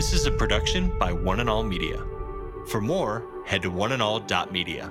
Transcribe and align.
This 0.00 0.14
is 0.14 0.24
a 0.24 0.30
production 0.30 0.96
by 0.98 1.12
One 1.12 1.40
and 1.40 1.50
All 1.50 1.62
Media. 1.62 2.02
For 2.68 2.80
more, 2.80 3.22
head 3.44 3.60
to 3.60 3.70
oneandall.media. 3.70 4.90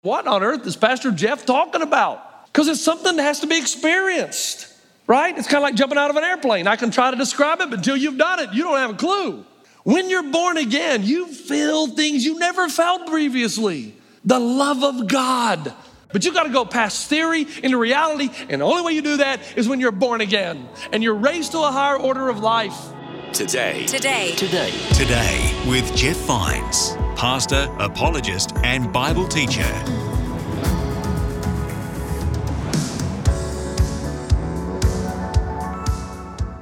What 0.00 0.26
on 0.26 0.42
earth 0.42 0.66
is 0.66 0.74
Pastor 0.74 1.10
Jeff 1.10 1.44
talking 1.44 1.82
about? 1.82 2.46
Because 2.46 2.68
it's 2.68 2.80
something 2.80 3.16
that 3.16 3.22
has 3.22 3.40
to 3.40 3.46
be 3.46 3.58
experienced, 3.58 4.68
right? 5.06 5.36
It's 5.36 5.46
kind 5.46 5.58
of 5.58 5.64
like 5.64 5.74
jumping 5.74 5.98
out 5.98 6.08
of 6.08 6.16
an 6.16 6.24
airplane. 6.24 6.66
I 6.66 6.76
can 6.76 6.90
try 6.90 7.10
to 7.10 7.16
describe 7.18 7.60
it, 7.60 7.68
but 7.68 7.80
until 7.80 7.98
you've 7.98 8.16
done 8.16 8.40
it, 8.40 8.54
you 8.54 8.62
don't 8.64 8.78
have 8.78 8.92
a 8.92 8.94
clue. 8.94 9.44
When 9.84 10.08
you're 10.08 10.32
born 10.32 10.56
again, 10.56 11.02
you 11.02 11.26
feel 11.26 11.88
things 11.88 12.24
you 12.24 12.38
never 12.38 12.70
felt 12.70 13.06
previously 13.06 13.94
the 14.24 14.40
love 14.40 14.82
of 14.82 15.08
God. 15.08 15.74
But 16.12 16.26
you 16.26 16.32
got 16.34 16.42
to 16.42 16.50
go 16.50 16.66
past 16.66 17.08
theory 17.08 17.46
into 17.62 17.78
reality, 17.78 18.28
and 18.50 18.60
the 18.60 18.66
only 18.66 18.82
way 18.82 18.92
you 18.92 19.00
do 19.00 19.16
that 19.16 19.40
is 19.56 19.66
when 19.66 19.80
you're 19.80 19.90
born 19.90 20.20
again 20.20 20.68
and 20.92 21.02
you're 21.02 21.14
raised 21.14 21.52
to 21.52 21.58
a 21.60 21.70
higher 21.70 21.96
order 21.96 22.28
of 22.28 22.38
life. 22.38 22.76
Today. 23.32 23.86
Today. 23.86 24.34
Today. 24.36 24.70
Today 24.92 25.64
with 25.66 25.96
Jeff 25.96 26.18
Vines, 26.18 26.96
pastor, 27.16 27.66
apologist, 27.78 28.52
and 28.62 28.92
Bible 28.92 29.26
teacher. 29.26 29.62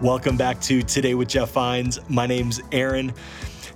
Welcome 0.00 0.36
back 0.36 0.60
to 0.62 0.80
Today 0.82 1.14
with 1.14 1.26
Jeff 1.26 1.50
Vines. 1.50 1.98
My 2.08 2.28
name's 2.28 2.60
Aaron. 2.70 3.12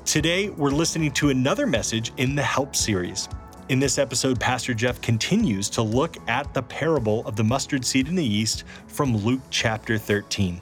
Today, 0.04 0.50
we're 0.50 0.70
listening 0.70 1.10
to 1.12 1.30
another 1.30 1.66
message 1.66 2.12
in 2.16 2.36
the 2.36 2.42
Help 2.42 2.76
series. 2.76 3.28
In 3.70 3.80
this 3.80 3.96
episode, 3.96 4.38
Pastor 4.38 4.74
Jeff 4.74 5.00
continues 5.00 5.70
to 5.70 5.80
look 5.80 6.18
at 6.28 6.52
the 6.52 6.62
parable 6.62 7.26
of 7.26 7.34
the 7.34 7.44
mustard 7.44 7.82
seed 7.82 8.08
and 8.08 8.18
the 8.18 8.24
yeast 8.24 8.64
from 8.88 9.16
Luke 9.16 9.40
chapter 9.48 9.96
13. 9.96 10.60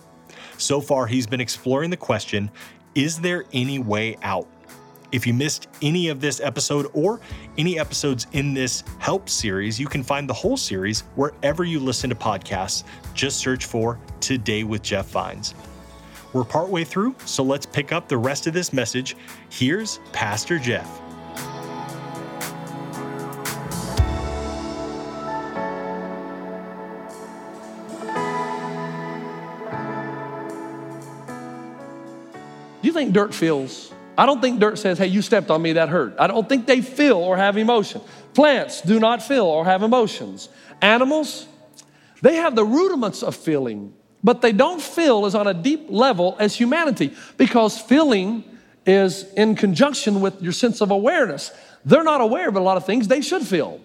So 0.56 0.80
far, 0.80 1.08
he's 1.08 1.26
been 1.26 1.40
exploring 1.40 1.90
the 1.90 1.96
question 1.96 2.48
Is 2.94 3.20
there 3.20 3.44
any 3.52 3.80
way 3.80 4.16
out? 4.22 4.46
If 5.10 5.26
you 5.26 5.34
missed 5.34 5.66
any 5.82 6.10
of 6.10 6.20
this 6.20 6.40
episode 6.40 6.88
or 6.94 7.20
any 7.58 7.76
episodes 7.76 8.28
in 8.32 8.54
this 8.54 8.84
Help 9.00 9.28
series, 9.28 9.80
you 9.80 9.88
can 9.88 10.04
find 10.04 10.30
the 10.30 10.34
whole 10.34 10.56
series 10.56 11.00
wherever 11.16 11.64
you 11.64 11.80
listen 11.80 12.08
to 12.10 12.16
podcasts. 12.16 12.84
Just 13.14 13.38
search 13.38 13.64
for 13.64 13.98
Today 14.20 14.62
with 14.62 14.82
Jeff 14.82 15.08
Vines. 15.08 15.54
We're 16.32 16.44
partway 16.44 16.84
through, 16.84 17.16
so 17.24 17.42
let's 17.42 17.66
pick 17.66 17.90
up 17.90 18.06
the 18.06 18.16
rest 18.16 18.46
of 18.46 18.54
this 18.54 18.72
message. 18.72 19.16
Here's 19.50 19.98
Pastor 20.12 20.60
Jeff. 20.60 21.02
Think 33.02 33.14
dirt 33.14 33.34
feels? 33.34 33.92
I 34.16 34.26
don't 34.26 34.40
think 34.40 34.60
dirt 34.60 34.78
says, 34.78 34.98
hey, 34.98 35.08
you 35.08 35.22
stepped 35.22 35.50
on 35.50 35.60
me, 35.60 35.72
that 35.72 35.88
hurt. 35.88 36.14
I 36.20 36.28
don't 36.28 36.48
think 36.48 36.66
they 36.66 36.80
feel 36.80 37.16
or 37.16 37.36
have 37.36 37.56
emotion. 37.56 38.00
Plants 38.32 38.80
do 38.80 39.00
not 39.00 39.22
feel 39.22 39.44
or 39.44 39.64
have 39.64 39.82
emotions. 39.82 40.48
Animals, 40.80 41.48
they 42.20 42.36
have 42.36 42.54
the 42.54 42.64
rudiments 42.64 43.24
of 43.24 43.34
feeling, 43.34 43.92
but 44.22 44.40
they 44.40 44.52
don't 44.52 44.80
feel 44.80 45.26
as 45.26 45.34
on 45.34 45.48
a 45.48 45.54
deep 45.54 45.86
level 45.88 46.36
as 46.38 46.54
humanity 46.54 47.12
because 47.36 47.80
feeling 47.80 48.44
is 48.86 49.24
in 49.34 49.56
conjunction 49.56 50.20
with 50.20 50.40
your 50.40 50.52
sense 50.52 50.80
of 50.80 50.92
awareness. 50.92 51.50
They're 51.84 52.04
not 52.04 52.20
aware 52.20 52.48
of 52.48 52.56
a 52.56 52.60
lot 52.60 52.76
of 52.76 52.86
things 52.86 53.08
they 53.08 53.20
should 53.20 53.42
feel, 53.42 53.80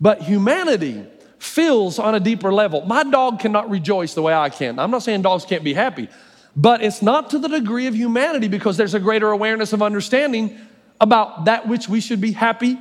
but 0.00 0.22
humanity 0.22 1.04
feels 1.38 1.98
on 1.98 2.14
a 2.14 2.20
deeper 2.20 2.50
level. 2.50 2.86
My 2.86 3.04
dog 3.04 3.40
cannot 3.40 3.68
rejoice 3.68 4.14
the 4.14 4.22
way 4.22 4.32
I 4.32 4.48
can. 4.48 4.78
I'm 4.78 4.90
not 4.90 5.02
saying 5.02 5.20
dogs 5.20 5.44
can't 5.44 5.64
be 5.64 5.74
happy, 5.74 6.08
but 6.56 6.82
it's 6.82 7.02
not 7.02 7.30
to 7.30 7.38
the 7.38 7.48
degree 7.48 7.86
of 7.86 7.94
humanity 7.94 8.48
because 8.48 8.76
there's 8.76 8.94
a 8.94 9.00
greater 9.00 9.30
awareness 9.30 9.72
of 9.72 9.82
understanding 9.82 10.58
about 11.00 11.46
that 11.46 11.66
which 11.66 11.88
we 11.88 12.00
should 12.00 12.20
be 12.20 12.32
happy, 12.32 12.78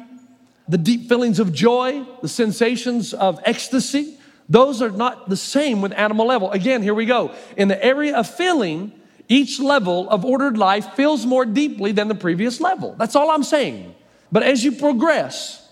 the 0.68 0.78
deep 0.78 1.10
feelings 1.10 1.40
of 1.40 1.52
joy, 1.52 2.06
the 2.22 2.28
sensations 2.28 3.14
of 3.14 3.40
ecstasy. 3.46 4.18
Those 4.48 4.82
are 4.82 4.92
not 4.92 5.30
the 5.30 5.38
same 5.38 5.82
with 5.82 5.92
animal 5.94 6.28
level. 6.28 6.52
Again, 6.52 6.84
here 6.84 6.94
we 6.94 7.06
go. 7.06 7.34
In 7.58 7.68
the 7.68 7.84
area 7.84 8.16
of 8.16 8.30
feeling, 8.30 8.92
each 9.28 9.60
level 9.60 10.10
of 10.10 10.24
ordered 10.24 10.58
life 10.58 10.94
feels 10.94 11.26
more 11.26 11.46
deeply 11.46 11.92
than 11.92 12.08
the 12.08 12.16
previous 12.16 12.62
level. 12.62 12.96
That's 12.98 13.16
all 13.16 13.32
I'm 13.32 13.44
saying. 13.44 13.96
But 14.32 14.44
as 14.44 14.64
you 14.64 14.74
progress, 14.74 15.68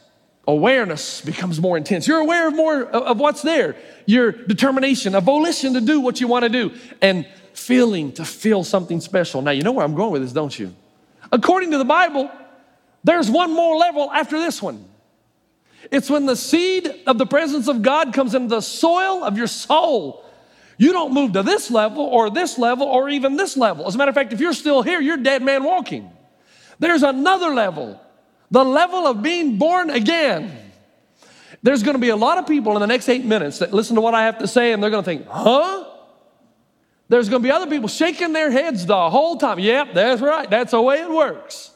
awareness 0.48 1.22
becomes 1.22 1.60
more 1.60 1.78
intense. 1.78 2.08
You're 2.08 2.20
aware 2.20 2.48
of 2.48 2.56
more 2.56 2.84
of 2.84 3.20
what's 3.20 3.42
there. 3.42 3.76
Your 4.06 4.32
determination, 4.32 5.16
a 5.16 5.22
volition 5.22 5.74
to 5.74 5.82
do 5.82 6.00
what 6.00 6.20
you 6.20 6.28
want 6.28 6.44
to 6.44 6.50
do, 6.50 6.74
and 7.02 7.28
feeling 7.54 8.12
to 8.14 8.26
feel 8.26 8.64
something 8.64 9.00
special. 9.02 9.42
Now, 9.42 9.52
you 9.52 9.64
know 9.64 9.72
where 9.72 9.86
I'm 9.86 9.96
going 9.96 10.12
with 10.12 10.22
this, 10.22 10.34
don't 10.34 10.58
you? 10.58 10.74
According 11.32 11.72
to 11.72 11.78
the 11.78 11.86
Bible, 11.86 12.30
there's 13.04 13.30
one 13.30 13.54
more 13.54 13.78
level 13.78 14.12
after 14.12 14.38
this 14.40 14.62
one. 14.62 14.86
It's 15.92 16.10
when 16.10 16.26
the 16.26 16.36
seed 16.36 17.04
of 17.08 17.18
the 17.18 17.26
presence 17.26 17.68
of 17.68 17.82
God 17.82 18.14
comes 18.14 18.36
into 18.36 18.50
the 18.50 18.62
soil 18.62 19.24
of 19.24 19.38
your 19.38 19.48
soul. 19.48 20.26
You 20.78 20.92
don't 20.94 21.14
move 21.14 21.34
to 21.34 21.44
this 21.44 21.72
level 21.72 22.04
or 22.04 22.30
this 22.30 22.58
level 22.58 22.88
or 22.88 23.10
even 23.10 23.36
this 23.36 23.58
level. 23.58 23.88
As 23.88 23.96
a 23.96 23.98
matter 23.98 24.10
of 24.10 24.16
fact, 24.16 24.34
if 24.34 24.40
you're 24.40 24.54
still 24.54 24.82
here, 24.82 25.00
you're 25.00 25.18
dead 25.18 25.42
man 25.42 25.64
walking. 25.64 26.12
There's 26.80 27.04
another 27.04 27.54
level, 27.54 28.02
the 28.50 28.66
level 28.66 29.06
of 29.06 29.22
being 29.22 29.58
born 29.58 29.90
again. 29.90 30.58
There's 31.64 31.84
going 31.84 31.96
to 31.96 32.02
be 32.02 32.10
a 32.10 32.16
lot 32.16 32.38
of 32.40 32.48
people 32.48 32.74
in 32.74 32.82
the 32.82 32.88
next 32.88 33.08
eight 33.10 33.24
minutes 33.24 33.60
that 33.60 33.74
listen 33.74 33.96
to 33.96 34.02
what 34.02 34.16
I 34.16 34.26
have 34.26 34.40
to 34.40 34.48
say 34.48 34.74
and 34.74 34.82
they're 34.82 34.90
going 34.90 35.04
to 35.04 35.06
think, 35.06 35.28
huh? 35.28 35.91
There's 37.12 37.28
going 37.28 37.42
to 37.42 37.46
be 37.46 37.52
other 37.52 37.68
people 37.68 37.90
shaking 37.90 38.32
their 38.32 38.50
heads 38.50 38.86
the 38.86 39.10
whole 39.10 39.36
time. 39.36 39.60
Yep, 39.60 39.90
that's 39.94 40.22
right. 40.22 40.50
That's 40.50 40.72
the 40.72 40.82
way 40.82 41.02
it 41.02 41.12
works. 41.12 41.72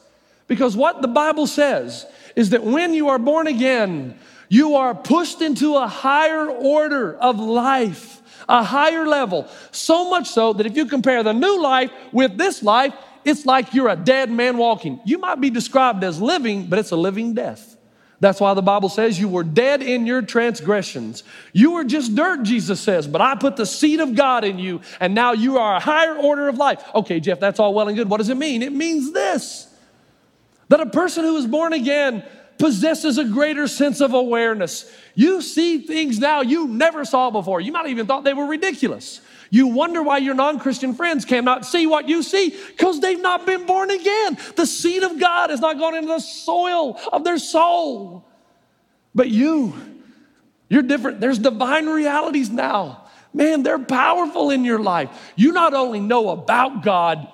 Because 0.48 0.74
what 0.74 1.02
the 1.02 1.08
Bible 1.08 1.46
says 1.46 2.06
is 2.34 2.50
that 2.50 2.64
when 2.64 2.94
you 2.94 3.10
are 3.10 3.18
born 3.18 3.46
again, 3.46 4.18
you 4.48 4.76
are 4.76 4.94
pushed 4.94 5.42
into 5.42 5.76
a 5.76 5.86
higher 5.86 6.48
order 6.48 7.16
of 7.18 7.38
life, 7.38 8.22
a 8.48 8.62
higher 8.62 9.06
level. 9.06 9.46
So 9.72 10.08
much 10.08 10.30
so 10.30 10.54
that 10.54 10.64
if 10.64 10.74
you 10.74 10.86
compare 10.86 11.22
the 11.22 11.34
new 11.34 11.60
life 11.60 11.90
with 12.12 12.38
this 12.38 12.62
life, 12.62 12.94
it's 13.22 13.44
like 13.44 13.74
you're 13.74 13.90
a 13.90 13.96
dead 13.96 14.30
man 14.30 14.56
walking. 14.56 15.00
You 15.04 15.18
might 15.18 15.38
be 15.38 15.50
described 15.50 16.02
as 16.02 16.18
living, 16.18 16.68
but 16.68 16.78
it's 16.78 16.92
a 16.92 16.96
living 16.96 17.34
death. 17.34 17.75
That's 18.18 18.40
why 18.40 18.54
the 18.54 18.62
Bible 18.62 18.88
says 18.88 19.20
you 19.20 19.28
were 19.28 19.44
dead 19.44 19.82
in 19.82 20.06
your 20.06 20.22
transgressions. 20.22 21.22
You 21.52 21.72
were 21.72 21.84
just 21.84 22.14
dirt, 22.14 22.44
Jesus 22.44 22.80
says, 22.80 23.06
but 23.06 23.20
I 23.20 23.34
put 23.34 23.56
the 23.56 23.66
seed 23.66 24.00
of 24.00 24.14
God 24.14 24.44
in 24.44 24.58
you, 24.58 24.80
and 25.00 25.14
now 25.14 25.32
you 25.32 25.58
are 25.58 25.76
a 25.76 25.80
higher 25.80 26.16
order 26.16 26.48
of 26.48 26.56
life. 26.56 26.82
Okay, 26.94 27.20
Jeff, 27.20 27.40
that's 27.40 27.60
all 27.60 27.74
well 27.74 27.88
and 27.88 27.96
good. 27.96 28.08
What 28.08 28.18
does 28.18 28.30
it 28.30 28.36
mean? 28.36 28.62
It 28.62 28.72
means 28.72 29.12
this 29.12 29.72
that 30.68 30.80
a 30.80 30.86
person 30.86 31.24
who 31.24 31.36
is 31.36 31.46
born 31.46 31.72
again 31.72 32.24
possesses 32.58 33.18
a 33.18 33.24
greater 33.24 33.68
sense 33.68 34.00
of 34.00 34.14
awareness. 34.14 34.90
You 35.14 35.42
see 35.42 35.78
things 35.78 36.18
now 36.18 36.40
you 36.40 36.66
never 36.66 37.04
saw 37.04 37.30
before. 37.30 37.60
You 37.60 37.70
might 37.70 37.86
even 37.86 38.06
thought 38.06 38.24
they 38.24 38.34
were 38.34 38.46
ridiculous. 38.46 39.20
You 39.50 39.68
wonder 39.68 40.02
why 40.02 40.18
your 40.18 40.34
non 40.34 40.58
Christian 40.58 40.94
friends 40.94 41.24
cannot 41.24 41.64
see 41.64 41.86
what 41.86 42.08
you 42.08 42.22
see 42.22 42.50
because 42.50 43.00
they've 43.00 43.20
not 43.20 43.46
been 43.46 43.66
born 43.66 43.90
again. 43.90 44.38
The 44.56 44.66
seed 44.66 45.02
of 45.02 45.18
God 45.18 45.50
has 45.50 45.60
not 45.60 45.78
gone 45.78 45.94
into 45.94 46.08
the 46.08 46.18
soil 46.20 47.00
of 47.12 47.24
their 47.24 47.38
soul. 47.38 48.26
But 49.14 49.28
you, 49.28 49.74
you're 50.68 50.82
different. 50.82 51.20
There's 51.20 51.38
divine 51.38 51.86
realities 51.86 52.50
now. 52.50 53.04
Man, 53.32 53.62
they're 53.62 53.78
powerful 53.78 54.50
in 54.50 54.64
your 54.64 54.78
life. 54.78 55.32
You 55.36 55.52
not 55.52 55.74
only 55.74 56.00
know 56.00 56.30
about 56.30 56.82
God, 56.82 57.28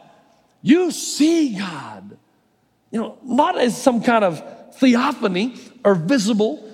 you 0.60 0.90
see 0.90 1.56
God. 1.56 2.18
You 2.90 3.00
know, 3.00 3.18
not 3.24 3.58
as 3.58 3.80
some 3.80 4.02
kind 4.02 4.24
of 4.24 4.74
theophany 4.76 5.56
or 5.84 5.94
visible 5.94 6.68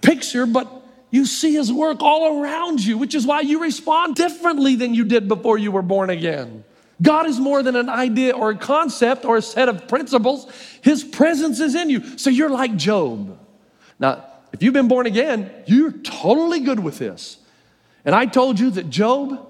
picture, 0.00 0.46
but 0.46 0.83
you 1.14 1.26
see 1.26 1.52
his 1.52 1.72
work 1.72 1.98
all 2.00 2.40
around 2.40 2.84
you, 2.84 2.98
which 2.98 3.14
is 3.14 3.24
why 3.24 3.40
you 3.40 3.62
respond 3.62 4.16
differently 4.16 4.74
than 4.74 4.94
you 4.94 5.04
did 5.04 5.28
before 5.28 5.56
you 5.56 5.70
were 5.70 5.82
born 5.82 6.10
again. 6.10 6.64
God 7.00 7.26
is 7.26 7.38
more 7.38 7.62
than 7.62 7.76
an 7.76 7.88
idea 7.88 8.34
or 8.34 8.50
a 8.50 8.56
concept 8.56 9.24
or 9.24 9.36
a 9.36 9.42
set 9.42 9.68
of 9.68 9.86
principles. 9.86 10.50
His 10.82 11.04
presence 11.04 11.60
is 11.60 11.76
in 11.76 11.88
you. 11.88 12.18
So 12.18 12.30
you're 12.30 12.50
like 12.50 12.74
Job. 12.74 13.38
Now, 14.00 14.24
if 14.52 14.60
you've 14.60 14.74
been 14.74 14.88
born 14.88 15.06
again, 15.06 15.52
you're 15.66 15.92
totally 15.92 16.58
good 16.58 16.80
with 16.80 16.98
this. 16.98 17.36
And 18.04 18.12
I 18.12 18.26
told 18.26 18.58
you 18.58 18.70
that 18.72 18.90
Job, 18.90 19.46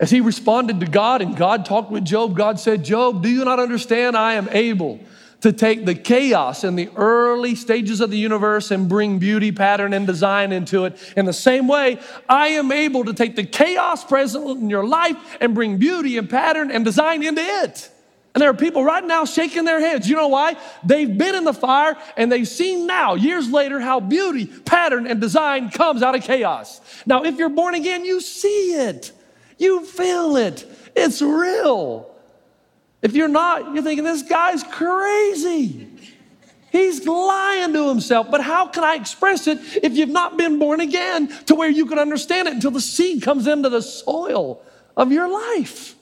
as 0.00 0.10
he 0.10 0.20
responded 0.20 0.80
to 0.80 0.86
God 0.86 1.22
and 1.22 1.36
God 1.36 1.64
talked 1.66 1.92
with 1.92 2.04
Job, 2.04 2.36
God 2.36 2.58
said, 2.58 2.84
Job, 2.84 3.22
do 3.22 3.28
you 3.28 3.44
not 3.44 3.60
understand? 3.60 4.16
I 4.16 4.34
am 4.34 4.48
able 4.50 4.98
to 5.42 5.52
take 5.52 5.84
the 5.84 5.94
chaos 5.94 6.64
in 6.64 6.76
the 6.76 6.88
early 6.96 7.54
stages 7.54 8.00
of 8.00 8.10
the 8.10 8.18
universe 8.18 8.70
and 8.70 8.88
bring 8.88 9.18
beauty, 9.18 9.52
pattern, 9.52 9.92
and 9.92 10.06
design 10.06 10.52
into 10.52 10.86
it. 10.86 10.98
In 11.16 11.26
the 11.26 11.32
same 11.32 11.68
way, 11.68 11.98
I 12.28 12.48
am 12.48 12.72
able 12.72 13.04
to 13.04 13.12
take 13.12 13.36
the 13.36 13.44
chaos 13.44 14.04
present 14.04 14.48
in 14.48 14.70
your 14.70 14.86
life 14.86 15.16
and 15.40 15.54
bring 15.54 15.78
beauty 15.78 16.16
and 16.16 16.28
pattern 16.28 16.70
and 16.70 16.84
design 16.84 17.22
into 17.22 17.42
it. 17.42 17.90
And 18.34 18.42
there 18.42 18.50
are 18.50 18.54
people 18.54 18.84
right 18.84 19.04
now 19.04 19.24
shaking 19.24 19.64
their 19.64 19.80
heads. 19.80 20.08
You 20.08 20.16
know 20.16 20.28
why? 20.28 20.56
They've 20.84 21.16
been 21.16 21.34
in 21.34 21.44
the 21.44 21.54
fire 21.54 21.96
and 22.18 22.30
they've 22.30 22.46
seen 22.46 22.86
now, 22.86 23.14
years 23.14 23.50
later, 23.50 23.80
how 23.80 24.00
beauty, 24.00 24.46
pattern, 24.46 25.06
and 25.06 25.22
design 25.22 25.70
comes 25.70 26.02
out 26.02 26.14
of 26.14 26.22
chaos. 26.22 26.80
Now, 27.06 27.24
if 27.24 27.38
you're 27.38 27.48
born 27.48 27.74
again, 27.74 28.04
you 28.04 28.20
see 28.20 28.74
it. 28.74 29.12
You 29.58 29.86
feel 29.86 30.36
it, 30.36 30.66
it's 30.94 31.22
real. 31.22 32.15
If 33.02 33.14
you're 33.14 33.28
not, 33.28 33.74
you're 33.74 33.82
thinking, 33.82 34.04
this 34.04 34.22
guy's 34.22 34.62
crazy. 34.64 35.88
He's 36.72 37.06
lying 37.06 37.72
to 37.72 37.88
himself. 37.88 38.30
But 38.30 38.42
how 38.42 38.66
can 38.68 38.84
I 38.84 38.96
express 38.96 39.46
it 39.46 39.58
if 39.82 39.96
you've 39.96 40.08
not 40.08 40.36
been 40.36 40.58
born 40.58 40.80
again 40.80 41.28
to 41.46 41.54
where 41.54 41.70
you 41.70 41.86
can 41.86 41.98
understand 41.98 42.48
it 42.48 42.54
until 42.54 42.70
the 42.70 42.80
seed 42.80 43.22
comes 43.22 43.46
into 43.46 43.68
the 43.68 43.82
soil 43.82 44.62
of 44.96 45.12
your 45.12 45.28
life? 45.28 45.94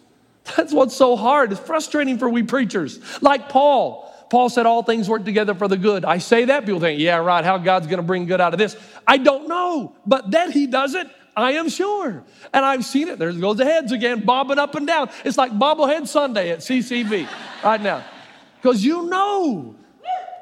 That's 0.57 0.73
what's 0.73 0.97
so 0.97 1.17
hard. 1.17 1.53
It's 1.53 1.61
frustrating 1.61 2.19
for 2.19 2.29
we 2.29 2.43
preachers. 2.43 3.01
Like 3.23 3.49
Paul. 3.49 4.03
Paul 4.31 4.49
said 4.49 4.67
all 4.67 4.83
things 4.83 5.09
work 5.09 5.25
together 5.25 5.55
for 5.55 5.69
the 5.69 5.77
good. 5.77 6.05
I 6.05 6.19
say 6.19 6.47
that, 6.47 6.65
people 6.65 6.81
think, 6.81 6.99
yeah, 6.99 7.17
right, 7.17 7.45
how 7.45 7.59
God's 7.59 7.87
gonna 7.87 8.03
bring 8.03 8.27
good 8.27 8.41
out 8.41 8.53
of 8.53 8.59
this. 8.59 8.77
I 9.07 9.19
don't 9.19 9.47
know, 9.47 9.95
but 10.07 10.33
that 10.33 10.51
he 10.51 10.67
does 10.67 10.95
it, 10.95 11.07
I 11.37 11.53
am 11.53 11.69
sure. 11.69 12.23
And 12.53 12.65
I've 12.65 12.85
seen 12.85 13.09
it. 13.09 13.19
There 13.19 13.33
goes 13.33 13.57
the 13.57 13.65
heads 13.65 13.93
again, 13.93 14.21
bobbing 14.21 14.59
up 14.59 14.75
and 14.75 14.87
down. 14.87 15.11
It's 15.25 15.37
like 15.37 15.53
bobblehead 15.53 16.07
Sunday 16.07 16.51
at 16.51 16.61
CCV 16.61 17.29
right 17.65 17.81
now. 17.81 18.05
Because 18.61 18.85
you 18.85 19.07
know 19.07 19.75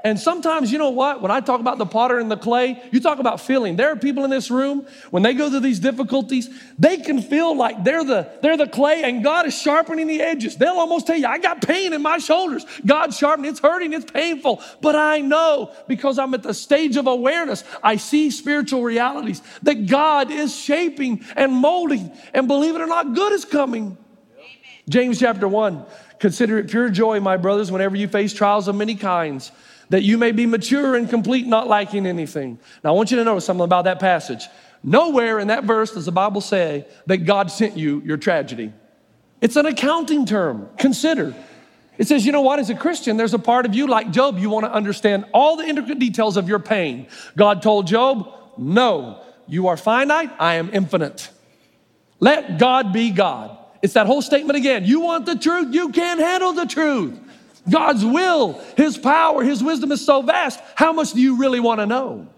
and 0.05 0.19
sometimes, 0.19 0.73
you 0.73 0.79
know 0.79 0.91
what? 0.91 1.23
When 1.23 1.31
I 1.31 1.39
talk 1.39 1.61
about 1.61 1.79
the 1.79 1.87
potter 1.87 2.19
and 2.19 2.29
the 2.29 2.37
clay, 2.37 2.83
you 2.91 2.99
talk 2.99 3.21
about 3.21 3.41
feeling. 3.41 3.77
There 3.77 3.89
are 3.93 3.97
people 3.97 4.25
in 4.25 4.31
this 4.31 4.51
room, 4.51 4.85
when 5.11 5.23
they 5.23 5.33
go 5.33 5.49
through 5.49 5.61
these 5.61 5.79
difficulties, 5.79 6.51
they 6.77 6.97
can 6.97 7.23
feel 7.23 7.57
like 7.57 7.85
they're 7.85 8.03
the, 8.03 8.29
they're 8.43 8.57
the 8.57 8.67
clay 8.67 9.05
and 9.05 9.23
God 9.23 9.47
is 9.47 9.57
sharpening 9.57 10.09
the 10.09 10.21
edges. 10.21 10.57
They'll 10.57 10.73
almost 10.73 11.07
tell 11.07 11.17
you, 11.17 11.29
I 11.29 11.39
got 11.39 11.63
pain 11.63 11.93
in 11.93 12.03
my 12.03 12.19
shoulders. 12.19 12.67
God's 12.85 13.17
sharpening, 13.17 13.53
it's 13.53 13.61
hurting, 13.61 13.93
it's 13.93 14.11
painful. 14.11 14.61
But 14.81 14.97
I 14.97 15.21
know 15.21 15.73
because 15.87 16.19
I'm 16.19 16.35
at 16.35 16.43
the 16.43 16.55
stage 16.55 16.97
of 16.97 17.07
awareness, 17.07 17.63
I 17.81 17.97
see 17.97 18.33
spiritual 18.33 18.83
realities 18.83 19.41
that 19.63 19.87
God 19.87 20.33
is 20.33 20.55
shaping 20.55 21.25
and 21.37 21.53
molding. 21.53 22.11
And 22.35 22.49
believe 22.49 22.75
it 22.75 22.81
or 22.81 22.89
not, 22.89 23.15
good 23.15 23.33
is 23.33 23.45
coming. 23.45 23.97
James 24.89 25.21
chapter 25.21 25.47
1 25.47 25.87
Consider 26.19 26.59
it 26.59 26.71
pure 26.71 26.89
joy, 26.89 27.19
my 27.19 27.37
brothers, 27.37 27.71
whenever 27.73 27.97
you 27.97 28.07
face 28.07 28.33
trials 28.33 28.69
of 28.69 28.75
many 28.77 28.95
kinds 28.95 29.51
that 29.93 30.03
you 30.03 30.17
may 30.17 30.33
be 30.33 30.47
mature 30.47 30.97
and 30.97 31.11
complete, 31.11 31.47
not 31.47 31.69
lacking 31.69 32.06
anything. 32.06 32.59
Now, 32.83 32.91
I 32.91 32.93
want 32.94 33.11
you 33.11 33.19
to 33.19 33.25
notice 33.25 33.44
something 33.44 33.62
about 33.62 33.85
that 33.85 34.00
passage. 34.00 34.49
Nowhere 34.83 35.39
in 35.39 35.49
that 35.49 35.65
verse 35.65 35.93
does 35.93 36.06
the 36.06 36.12
Bible 36.12 36.41
say 36.41 36.87
that 37.05 37.19
God 37.19 37.50
sent 37.50 37.77
you 37.77 38.00
your 38.00 38.17
tragedy. 38.17 38.73
It's 39.43 39.56
an 39.56 39.67
accounting 39.67 40.25
term. 40.25 40.71
Consider. 40.79 41.35
It 41.99 42.09
says, 42.09 42.25
you 42.25 42.33
know 42.33 42.41
what, 42.41 42.59
as 42.59 42.71
a 42.71 42.75
Christian, 42.75 43.19
there's 43.19 43.35
a 43.35 43.39
part 43.39 43.67
of 43.67 43.75
you 43.75 43.87
like 43.87 44.12
Job, 44.12 44.39
you 44.39 44.49
want 44.49 44.65
to 44.65 44.73
understand 44.73 45.27
all 45.35 45.56
the 45.59 45.65
intricate 45.65 45.99
details 45.99 46.39
of 46.39 46.49
your 46.49 46.59
pain. 46.59 47.06
God 47.37 47.61
told 47.61 47.87
Job, 47.87 48.33
no, 48.56 49.23
you 49.47 49.67
are 49.67 49.77
finite, 49.77 50.31
I 50.39 50.55
am 50.55 50.71
infinite. 50.73 51.29
Let 52.19 52.59
God 52.59 52.94
be 52.94 53.11
God. 53.11 53.59
It's 53.83 53.93
that 53.93 54.06
whole 54.06 54.23
statement 54.23 54.56
again. 54.56 54.87
You 54.87 55.00
want 55.00 55.27
the 55.27 55.37
truth, 55.37 55.75
you 55.75 55.91
can't 55.91 56.19
handle 56.19 56.55
the 56.55 56.65
truth. 56.65 57.19
God's 57.69 58.05
will, 58.05 58.61
His 58.76 58.99
power, 58.99 59.43
His 59.43 59.62
wisdom 59.62 59.93
is 59.93 60.05
so 60.05 60.23
vast. 60.23 60.61
How 60.75 60.93
much 60.93 61.12
do 61.12 61.20
you 61.20 61.37
really 61.37 61.61
want 61.61 61.81
to 61.81 61.87
know? 61.87 62.29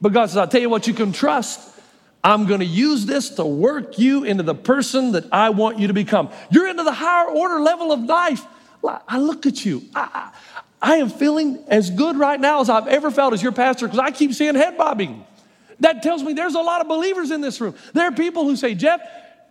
But 0.00 0.12
God 0.12 0.26
says, 0.26 0.36
I'll 0.36 0.48
tell 0.48 0.60
you 0.60 0.70
what 0.70 0.86
you 0.86 0.94
can 0.94 1.12
trust. 1.12 1.76
I'm 2.22 2.46
going 2.46 2.60
to 2.60 2.66
use 2.66 3.06
this 3.06 3.30
to 3.30 3.44
work 3.44 3.98
you 3.98 4.24
into 4.24 4.42
the 4.42 4.54
person 4.54 5.12
that 5.12 5.32
I 5.32 5.50
want 5.50 5.78
you 5.78 5.86
to 5.86 5.94
become. 5.94 6.30
You're 6.50 6.68
into 6.68 6.82
the 6.82 6.92
higher 6.92 7.28
order 7.28 7.60
level 7.60 7.92
of 7.92 8.00
life. 8.00 8.44
I 8.84 9.18
look 9.18 9.46
at 9.46 9.64
you. 9.64 9.82
I, 9.94 10.30
I, 10.80 10.96
am 10.96 11.08
feeling 11.08 11.58
as 11.68 11.90
good 11.90 12.16
right 12.16 12.38
now 12.40 12.60
as 12.60 12.70
I've 12.70 12.86
ever 12.86 13.10
felt 13.10 13.34
as 13.34 13.42
your 13.42 13.52
pastor 13.52 13.86
because 13.86 13.98
I 13.98 14.10
keep 14.10 14.32
seeing 14.32 14.54
head 14.54 14.76
bobbing. 14.76 15.24
That 15.80 16.02
tells 16.02 16.22
me 16.22 16.32
there's 16.32 16.54
a 16.54 16.60
lot 16.60 16.80
of 16.80 16.88
believers 16.88 17.30
in 17.30 17.40
this 17.40 17.60
room. 17.60 17.74
There 17.92 18.06
are 18.06 18.12
people 18.12 18.44
who 18.44 18.56
say, 18.56 18.74
Jeff, 18.74 19.00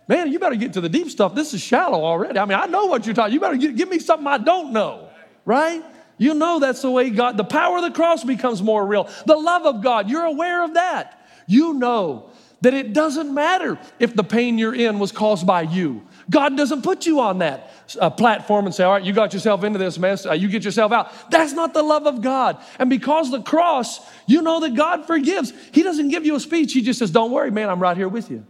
man, 0.08 0.32
you 0.32 0.38
better 0.38 0.54
get 0.54 0.74
to 0.74 0.80
the 0.80 0.88
deep 0.88 1.10
stuff. 1.10 1.34
This 1.34 1.52
is 1.52 1.60
shallow 1.60 2.02
already. 2.04 2.38
I 2.38 2.44
mean, 2.46 2.58
I 2.58 2.66
know 2.66 2.86
what 2.86 3.06
you're 3.06 3.14
talking. 3.14 3.34
You 3.34 3.40
better 3.40 3.56
get, 3.56 3.76
give 3.76 3.88
me 3.88 3.98
something 3.98 4.26
I 4.26 4.38
don't 4.38 4.72
know 4.72 5.07
right? 5.48 5.82
You 6.18 6.34
know 6.34 6.58
that's 6.58 6.82
the 6.82 6.90
way 6.90 7.08
God, 7.08 7.38
the 7.38 7.44
power 7.44 7.78
of 7.78 7.82
the 7.82 7.90
cross 7.90 8.22
becomes 8.22 8.62
more 8.62 8.86
real. 8.86 9.08
The 9.24 9.36
love 9.36 9.64
of 9.64 9.82
God, 9.82 10.10
you're 10.10 10.26
aware 10.26 10.62
of 10.62 10.74
that. 10.74 11.26
You 11.46 11.72
know 11.72 12.30
that 12.60 12.74
it 12.74 12.92
doesn't 12.92 13.32
matter 13.32 13.78
if 13.98 14.14
the 14.14 14.24
pain 14.24 14.58
you're 14.58 14.74
in 14.74 14.98
was 14.98 15.10
caused 15.10 15.46
by 15.46 15.62
you. 15.62 16.06
God 16.28 16.54
doesn't 16.54 16.82
put 16.82 17.06
you 17.06 17.20
on 17.20 17.38
that 17.38 17.70
uh, 17.98 18.10
platform 18.10 18.66
and 18.66 18.74
say, 18.74 18.84
All 18.84 18.92
right, 18.92 19.02
you 19.02 19.14
got 19.14 19.32
yourself 19.32 19.64
into 19.64 19.78
this 19.78 19.98
mess, 19.98 20.26
uh, 20.26 20.32
you 20.32 20.48
get 20.48 20.64
yourself 20.64 20.92
out. 20.92 21.30
That's 21.30 21.54
not 21.54 21.72
the 21.72 21.82
love 21.82 22.06
of 22.06 22.20
God. 22.20 22.62
And 22.78 22.90
because 22.90 23.30
the 23.30 23.40
cross, 23.40 24.00
you 24.26 24.42
know 24.42 24.60
that 24.60 24.74
God 24.74 25.06
forgives. 25.06 25.54
He 25.72 25.82
doesn't 25.82 26.10
give 26.10 26.26
you 26.26 26.34
a 26.34 26.40
speech, 26.40 26.74
He 26.74 26.82
just 26.82 26.98
says, 26.98 27.10
Don't 27.10 27.30
worry, 27.30 27.50
man, 27.50 27.70
I'm 27.70 27.80
right 27.80 27.96
here 27.96 28.08
with 28.08 28.30
you. 28.30 28.44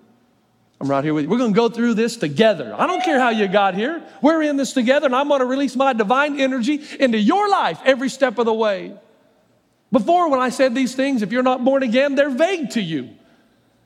I'm 0.81 0.89
right 0.89 1.03
here 1.03 1.13
with 1.13 1.25
you. 1.25 1.31
We're 1.31 1.39
going 1.39 1.53
to 1.53 1.57
go 1.57 1.69
through 1.69 1.95
this 1.95 2.17
together. 2.17 2.73
I 2.77 2.87
don't 2.87 3.03
care 3.03 3.19
how 3.19 3.31
you 3.31 3.49
got 3.49 3.75
here. 3.75 4.03
We're 4.23 4.43
in 4.43 4.57
this 4.57 4.73
together, 4.73 5.07
and 5.07 5.15
I'm 5.15 5.29
going 5.29 5.41
to 5.41 5.47
release 5.47 5.75
my 5.75 5.93
divine 5.93 6.41
energy 6.41 6.81
into 7.01 7.19
your 7.19 7.49
life 7.49 7.81
every 7.85 8.09
step 8.09 8.39
of 8.39 8.47
the 8.47 8.55
way. 8.55 8.95
Before, 9.91 10.31
when 10.31 10.39
I 10.39 10.51
said 10.51 10.75
these 10.75 10.95
things, 10.95 11.23
if 11.23 11.33
you're 11.33 11.43
not 11.43 11.65
born 11.65 11.83
again, 11.83 12.15
they're 12.15 12.31
vague 12.31 12.71
to 12.71 12.81
you. 12.81 13.11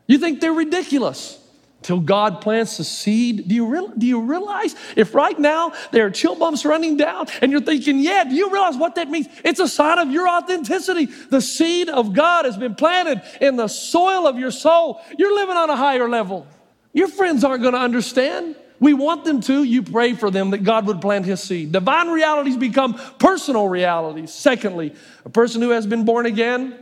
You 0.07 0.19
think 0.19 0.41
they're 0.41 0.53
ridiculous 0.53 1.39
till 1.81 2.01
God 2.01 2.41
plants 2.41 2.77
the 2.77 2.85
seed. 2.85 3.49
Do 3.49 3.55
you, 3.55 3.67
real, 3.67 3.89
do 3.89 4.07
you 4.07 4.21
realize 4.21 4.75
if 4.97 5.15
right 5.15 5.39
now 5.39 5.73
there 5.93 6.07
are 6.07 6.11
chill 6.11 6.35
bumps 6.35 6.65
running 6.65 6.97
down 6.97 7.27
and 7.41 7.51
you're 7.51 7.61
thinking, 7.61 8.01
yeah, 8.01 8.25
do 8.25 8.35
you 8.35 8.51
realize 8.51 8.77
what 8.77 8.97
that 8.97 9.09
means? 9.09 9.29
It's 9.45 9.61
a 9.61 9.69
sign 9.69 9.99
of 9.99 10.11
your 10.11 10.29
authenticity. 10.29 11.07
The 11.07 11.41
seed 11.41 11.89
of 11.89 12.13
God 12.13 12.45
has 12.45 12.57
been 12.57 12.75
planted 12.75 13.23
in 13.41 13.57
the 13.57 13.69
soil 13.69 14.27
of 14.27 14.39
your 14.39 14.51
soul. 14.51 15.01
You're 15.17 15.35
living 15.35 15.57
on 15.57 15.71
a 15.71 15.77
higher 15.77 16.09
level. 16.09 16.47
Your 16.93 17.09
friends 17.09 17.45
aren't 17.45 17.63
going 17.63 17.75
to 17.75 17.81
understand. 17.81 18.57
We 18.79 18.95
want 18.95 19.25
them 19.25 19.41
to. 19.43 19.63
You 19.63 19.83
pray 19.83 20.15
for 20.15 20.31
them 20.31 20.51
that 20.51 20.65
God 20.65 20.87
would 20.87 21.01
plant 21.01 21.25
his 21.25 21.41
seed. 21.41 21.73
Divine 21.73 22.09
realities 22.09 22.57
become 22.57 22.95
personal 23.19 23.69
realities. 23.69 24.33
Secondly, 24.33 24.95
a 25.25 25.31
person 25.31 25.63
who 25.63 25.71
has 25.71 25.87
been 25.87 26.05
born 26.05 26.27
again 26.27 26.79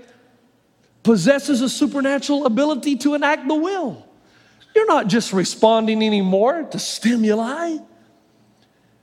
possesses 1.02 1.60
a 1.60 1.68
supernatural 1.68 2.46
ability 2.46 2.96
to 2.96 3.14
enact 3.14 3.46
the 3.46 3.54
will. 3.54 4.06
You're 4.74 4.86
not 4.86 5.08
just 5.08 5.32
responding 5.32 6.02
anymore 6.02 6.62
to 6.64 6.78
stimuli. 6.78 7.76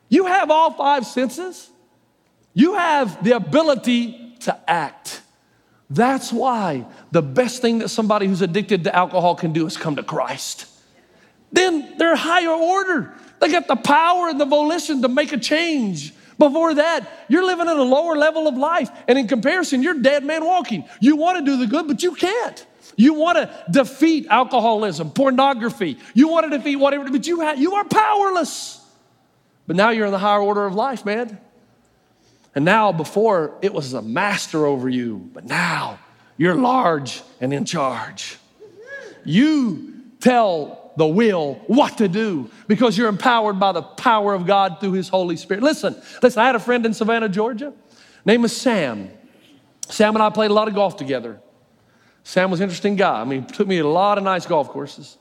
You 0.10 0.26
have 0.26 0.50
all 0.50 0.72
five 0.74 1.06
senses. 1.06 1.70
You 2.54 2.76
have 2.76 3.24
the 3.24 3.34
ability 3.34 4.38
to 4.42 4.70
act. 4.70 5.22
That's 5.90 6.34
why 6.34 6.86
the 7.12 7.22
best 7.22 7.62
thing 7.62 7.80
that 7.80 7.90
somebody 7.90 8.28
who's 8.28 8.42
addicted 8.42 8.86
to 8.86 8.96
alcohol 8.96 9.36
can 9.36 9.54
do 9.54 9.66
is 9.68 9.78
come 9.78 9.98
to 9.98 10.04
Christ 10.04 10.68
then 11.52 11.98
they're 11.98 12.16
higher 12.16 12.50
order. 12.50 13.14
They 13.40 13.52
got 13.52 13.68
the 13.68 13.76
power 13.76 14.30
and 14.30 14.40
the 14.40 14.46
volition 14.46 15.02
to 15.02 15.08
make 15.08 15.32
a 15.32 15.38
change. 15.38 16.14
Before 16.38 16.76
that, 16.76 17.26
you're 17.30 17.46
living 17.46 17.68
at 17.68 17.78
a 17.78 17.84
lower 17.84 18.16
level 18.16 18.48
of 18.48 18.56
life. 18.56 18.90
And 19.08 19.18
in 19.18 19.28
comparison, 19.28 19.82
you're 19.82 19.96
dead 19.96 20.24
man 20.24 20.46
walking. 20.46 20.86
You 21.00 21.16
want 21.16 21.40
to 21.40 21.46
do 21.46 21.58
the 21.58 21.68
good, 21.68 21.88
but 21.88 22.04
you 22.04 22.14
can't. 22.14 22.66
You 22.96 23.14
want 23.14 23.38
to 23.38 23.64
defeat 23.70 24.28
alcoholism, 24.30 25.12
pornography. 25.12 25.98
You 26.14 26.28
want 26.30 26.52
to 26.52 26.58
defeat 26.58 26.78
whatever, 26.78 27.10
but 27.10 27.28
you, 27.28 27.42
have, 27.42 27.60
you 27.60 27.76
are 27.76 27.86
powerless. 27.86 28.84
But 29.66 29.76
now 29.76 29.90
you're 29.90 30.06
in 30.06 30.12
the 30.12 30.20
higher 30.20 30.42
order 30.42 30.66
of 30.66 30.76
life, 30.76 31.06
man. 31.06 31.40
And 32.56 32.66
now, 32.66 32.92
before 32.92 33.54
it 33.62 33.72
was 33.72 33.94
a 33.94 34.02
master 34.02 34.66
over 34.66 34.90
you, 34.90 35.30
but 35.34 35.46
now 35.46 36.00
you're 36.38 36.56
large 36.56 37.22
and 37.40 37.54
in 37.54 37.66
charge. 37.66 38.38
You 39.24 39.94
tell 40.20 40.87
the 40.98 41.08
will 41.08 41.62
what 41.68 42.00
to 42.00 42.08
do 42.08 42.50
because 42.68 42.98
you're 42.98 43.08
empowered 43.08 43.60
by 43.60 43.72
the 43.72 43.84
power 43.84 44.34
of 44.34 44.46
God 44.46 44.80
through 44.80 44.94
His 44.94 45.08
Holy 45.08 45.38
Spirit. 45.38 45.64
Listen, 45.64 45.96
listen, 46.22 46.42
I 46.42 46.48
had 46.48 46.56
a 46.56 46.60
friend 46.60 46.86
in 46.86 46.94
Savannah, 46.94 47.30
Georgia. 47.30 47.72
Name 48.26 48.44
is 48.44 48.56
Sam. 48.56 49.10
Sam 49.88 50.16
and 50.16 50.24
I 50.24 50.30
played 50.30 50.52
a 50.52 50.54
lot 50.54 50.68
of 50.68 50.74
golf 50.74 50.98
together. 50.98 51.40
Sam 52.24 52.52
was 52.52 52.60
an 52.60 52.66
interesting 52.66 52.98
guy. 52.98 53.22
I 53.22 53.24
mean, 53.24 53.46
took 53.46 53.68
me 53.68 53.78
to 53.78 53.84
a 53.84 53.88
lot 53.88 54.18
of 54.18 54.24
nice 54.24 54.46
golf 54.46 54.70
courses. 54.70 55.18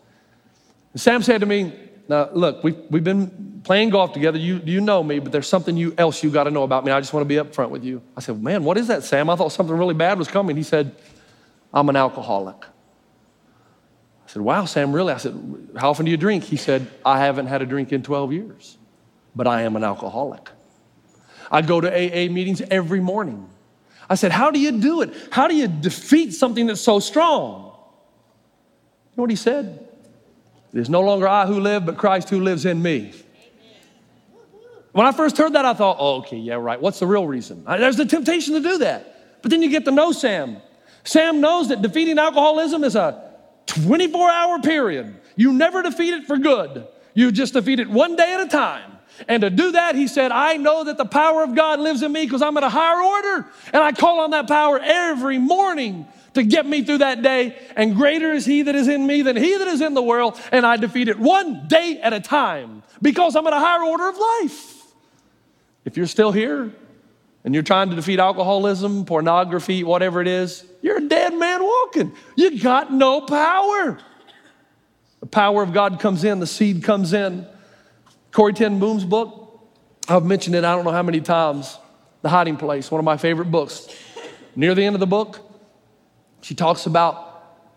And 0.93 1.01
Sam 1.01 1.23
said 1.23 1.43
to 1.43 1.47
me, 1.47 1.73
now, 2.09 2.31
look, 2.33 2.65
we've, 2.65 2.77
we've 2.91 3.05
been 3.05 3.61
playing 3.63 3.91
golf 3.91 4.13
together. 4.13 4.39
You, 4.39 4.61
you 4.65 4.81
know 4.81 5.03
me, 5.03 5.19
but 5.19 5.31
there's 5.31 5.49
something 5.49 5.77
you, 5.77 5.95
else 5.99 6.23
you 6.23 6.31
got 6.31 6.45
to 6.45 6.51
know 6.51 6.63
about 6.63 6.85
me. 6.85 6.93
I 6.93 7.01
just 7.01 7.13
want 7.13 7.23
to 7.23 7.29
be 7.29 7.35
upfront 7.35 7.71
with 7.71 7.85
you. 7.85 8.03
I 8.17 8.21
said, 8.21 8.43
man, 8.43 8.65
what 8.65 8.79
is 8.79 8.89
that, 8.89 9.05
Sam? 9.05 9.29
I 9.29 9.37
thought 9.37 9.53
something 9.53 9.77
really 9.77 9.95
bad 9.95 10.19
was 10.19 10.29
coming. 10.29 10.57
He 10.57 10.63
said, 10.63 10.97
I'm 11.75 11.89
an 11.89 11.97
alcoholic. 11.97 12.65
I 14.27 14.29
said, 14.29 14.43
Wow, 14.43 14.65
Sam, 14.65 14.93
really? 14.93 15.13
I 15.13 15.19
said, 15.19 15.35
How 15.77 15.91
often 15.91 16.05
do 16.05 16.11
you 16.11 16.17
drink? 16.17 16.45
He 16.45 16.57
said, 16.57 16.89
I 17.05 17.21
haven't 17.21 17.47
had 17.47 17.63
a 17.63 17.67
drink 17.67 17.93
in 17.93 18.03
12 18.03 18.33
years, 18.33 18.77
but 19.35 19.47
I 19.47 19.63
am 19.63 19.77
an 19.77 19.85
alcoholic. 19.85 20.51
I 21.51 21.63
go 21.63 21.81
to 21.81 21.89
AA 21.89 22.31
meetings 22.31 22.61
every 22.61 23.01
morning. 23.01 23.49
I 24.11 24.17
said, 24.17 24.33
How 24.33 24.51
do 24.51 24.59
you 24.59 24.73
do 24.73 25.03
it? 25.03 25.15
How 25.31 25.47
do 25.47 25.55
you 25.55 25.69
defeat 25.69 26.33
something 26.35 26.67
that's 26.67 26.81
so 26.81 26.99
strong? 26.99 27.67
You 27.67 29.19
know 29.19 29.23
what 29.23 29.31
he 29.31 29.37
said? 29.37 29.89
It 30.73 30.81
is 30.81 30.91
no 30.91 31.03
longer 31.03 31.29
I 31.29 31.47
who 31.47 31.61
live, 31.61 31.87
but 31.87 31.97
Christ 31.97 32.29
who 32.29 32.41
lives 32.41 32.67
in 32.67 32.83
me. 32.83 33.15
When 34.91 35.07
I 35.07 35.13
first 35.13 35.37
heard 35.37 35.53
that, 35.53 35.65
I 35.65 35.75
thought, 35.75 35.99
oh, 36.01 36.17
okay, 36.19 36.39
yeah, 36.39 36.55
right. 36.55 36.81
What's 36.81 36.99
the 36.99 37.07
real 37.07 37.27
reason? 37.27 37.65
There's 37.65 37.97
the 37.97 38.07
temptation 38.07 38.55
to 38.55 38.61
do 38.61 38.79
that. 38.79 39.43
But 39.43 39.51
then 39.51 39.63
you 39.63 39.69
get 39.69 39.85
to 39.85 39.91
know 39.91 40.11
Sam. 40.11 40.57
Sam 41.05 41.41
knows 41.41 41.69
that 41.69 41.83
defeating 41.83 42.19
alcoholism 42.19 42.83
is 42.83 42.97
a 42.97 43.23
24 43.67 44.31
hour 44.31 44.61
period. 44.61 45.17
You 45.37 45.53
never 45.53 45.83
defeat 45.83 46.15
it 46.15 46.27
for 46.27 46.39
good. 46.39 46.87
You 47.15 47.33
just 47.33 47.55
defeat 47.55 47.81
it 47.81 47.89
one 47.89 48.17
day 48.17 48.35
at 48.35 48.41
a 48.41 48.49
time. 48.49 48.93
And 49.29 49.41
to 49.43 49.51
do 49.51 49.73
that, 49.73 49.95
he 49.95 50.09
said, 50.09 50.31
I 50.31 50.57
know 50.57 50.85
that 50.85 50.99
the 50.99 51.05
power 51.05 51.43
of 51.43 51.55
God 51.55 51.81
lives 51.81 52.03
in 52.03 52.13
me 52.13 52.25
because 52.25 52.43
I'm 52.43 52.57
at 52.57 52.63
a 52.63 52.69
higher 52.69 53.03
order. 53.03 53.49
And 53.73 53.83
I 53.83 53.93
call 53.93 54.21
on 54.21 54.31
that 54.31 54.47
power 54.47 54.79
every 54.79 55.39
morning 55.39 56.07
to 56.35 56.43
get 56.43 56.67
me 56.67 56.83
through 56.83 56.99
that 56.99 57.23
day. 57.23 57.57
And 57.77 57.97
greater 57.97 58.33
is 58.33 58.45
he 58.45 58.63
that 58.63 58.75
is 58.75 58.89
in 58.89 59.07
me 59.07 59.23
than 59.23 59.37
he 59.37 59.57
that 59.57 59.69
is 59.69 59.81
in 59.81 59.95
the 59.95 60.03
world. 60.03 60.39
And 60.53 60.67
I 60.67 60.77
defeat 60.77 61.09
it 61.09 61.19
one 61.19 61.67
day 61.67 61.99
at 62.03 62.13
a 62.13 62.21
time 62.21 62.83
because 63.01 63.37
I'm 63.37 63.47
at 63.47 63.53
a 63.55 63.59
higher 63.59 63.83
order 63.83 64.09
of 64.09 64.19
life. 64.19 64.83
If 65.85 65.97
you're 65.97 66.07
still 66.07 66.33
here 66.33 66.73
and 67.45 67.55
you're 67.55 67.63
trying 67.63 67.91
to 67.91 67.97
defeat 67.97 68.19
alcoholism, 68.19 69.07
pornography, 69.07 69.83
whatever 69.83 70.21
it 70.21 70.29
is, 70.29 70.65
you're 70.83 70.96
dead 71.09 71.35
man 71.35 71.63
walking. 71.63 72.13
You 72.37 72.61
got 72.61 72.93
no 72.93 73.21
power. 73.21 73.99
The 75.21 75.27
power 75.27 75.63
of 75.63 75.73
God 75.73 76.01
comes 76.01 76.25
in, 76.25 76.41
the 76.41 76.47
seed 76.47 76.85
comes 76.85 77.13
in. 77.13 77.47
Corrie 78.33 78.53
ten 78.53 78.79
Boom's 78.79 79.05
book, 79.05 79.61
I've 80.09 80.25
mentioned 80.25 80.55
it 80.55 80.65
I 80.65 80.75
don't 80.75 80.85
know 80.85 80.93
how 80.93 81.03
many 81.03 81.21
times. 81.21 81.79
The 82.23 82.29
Hiding 82.29 82.57
Place, 82.57 82.91
one 82.91 82.99
of 82.99 83.05
my 83.05 83.17
favorite 83.17 83.51
books. 83.51 83.89
Near 84.55 84.75
the 84.75 84.85
end 84.85 84.97
of 84.97 85.01
the 85.01 85.07
book, 85.07 85.39
she 86.41 86.55
talks 86.55 86.87
about 86.87 87.27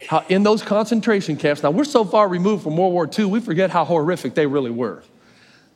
how 0.08 0.24
in 0.30 0.44
those 0.44 0.62
concentration 0.62 1.38
camps, 1.38 1.62
now 1.62 1.72
we're 1.72 1.84
so 1.84 2.06
far 2.06 2.28
removed 2.28 2.64
from 2.64 2.78
World 2.78 2.94
War 2.94 3.10
II, 3.18 3.26
we 3.26 3.40
forget 3.40 3.70
how 3.70 3.84
horrific 3.84 4.34
they 4.34 4.48
really 4.48 4.72
were. 4.72 5.04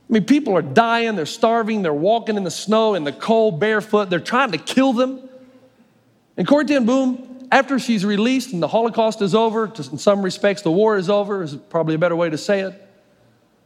I 0.10 0.14
mean, 0.14 0.26
people 0.26 0.56
are 0.56 0.62
dying, 0.62 1.16
they're 1.16 1.26
starving, 1.26 1.82
they're 1.82 1.94
walking 1.94 2.38
in 2.38 2.44
the 2.44 2.52
snow, 2.52 2.94
in 2.94 3.04
the 3.04 3.12
cold, 3.12 3.60
barefoot, 3.60 4.10
they're 4.10 4.20
trying 4.20 4.52
to 4.52 4.58
kill 4.58 4.94
them. 4.94 5.30
And 6.38 6.48
Corrie 6.48 6.66
ten 6.66 6.86
Boom, 6.86 7.33
after 7.54 7.78
she's 7.78 8.04
released 8.04 8.52
and 8.52 8.64
the 8.64 8.68
Holocaust 8.68 9.22
is 9.22 9.36
over, 9.36 9.66
in 9.66 10.00
some 10.00 10.24
respects, 10.24 10.64
the 10.64 10.72
war 10.72 10.98
is 10.98 11.08
over, 11.08 11.44
is 11.44 11.54
probably 11.54 11.94
a 11.94 12.00
better 12.00 12.16
way 12.16 12.28
to 12.28 12.38
say 12.38 12.62
it. 12.62 12.90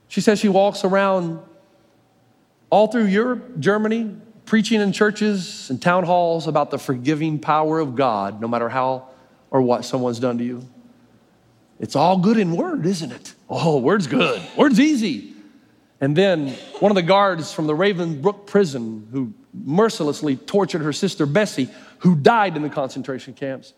She 0.10 0.20
says 0.20 0.40
she 0.40 0.50
walks 0.50 0.84
around 0.84 1.40
all 2.70 2.88
through 2.88 3.06
Europe, 3.06 3.60
Germany, 3.60 4.14
preaching 4.44 4.82
in 4.82 4.92
churches 4.92 5.70
and 5.70 5.82
town 5.82 6.04
halls 6.04 6.48
about 6.48 6.70
the 6.70 6.78
forgiving 6.78 7.40
power 7.40 7.80
of 7.80 7.96
God, 7.96 8.42
no 8.42 8.48
matter 8.50 8.68
how 8.68 9.08
or 9.52 9.62
what 9.62 9.86
someone's 9.86 10.20
done 10.20 10.38
to 10.40 10.44
you. 10.44 10.68
It's 11.80 11.96
all 11.96 12.18
good 12.18 12.38
in 12.38 12.58
word, 12.58 12.86
isn't 12.86 13.14
it? 13.14 13.36
Oh, 13.50 13.78
word's 13.78 14.08
good. 14.08 14.42
Word's 14.58 14.82
easy. 14.82 15.34
And 16.00 16.16
then 16.16 16.50
one 16.80 16.92
of 16.92 16.96
the 16.96 17.02
guards 17.02 17.52
from 17.52 17.68
the 17.68 17.74
Ravensbrück 17.74 18.46
prison 18.46 19.08
who 19.12 19.34
mercilessly 19.54 20.36
tortured 20.36 20.82
her 20.82 20.94
sister 20.94 21.26
Bessie, 21.26 21.70
who 22.00 22.16
died 22.16 22.56
in 22.56 22.62
the 22.62 22.70
concentration 22.70 23.34
camps, 23.34 23.74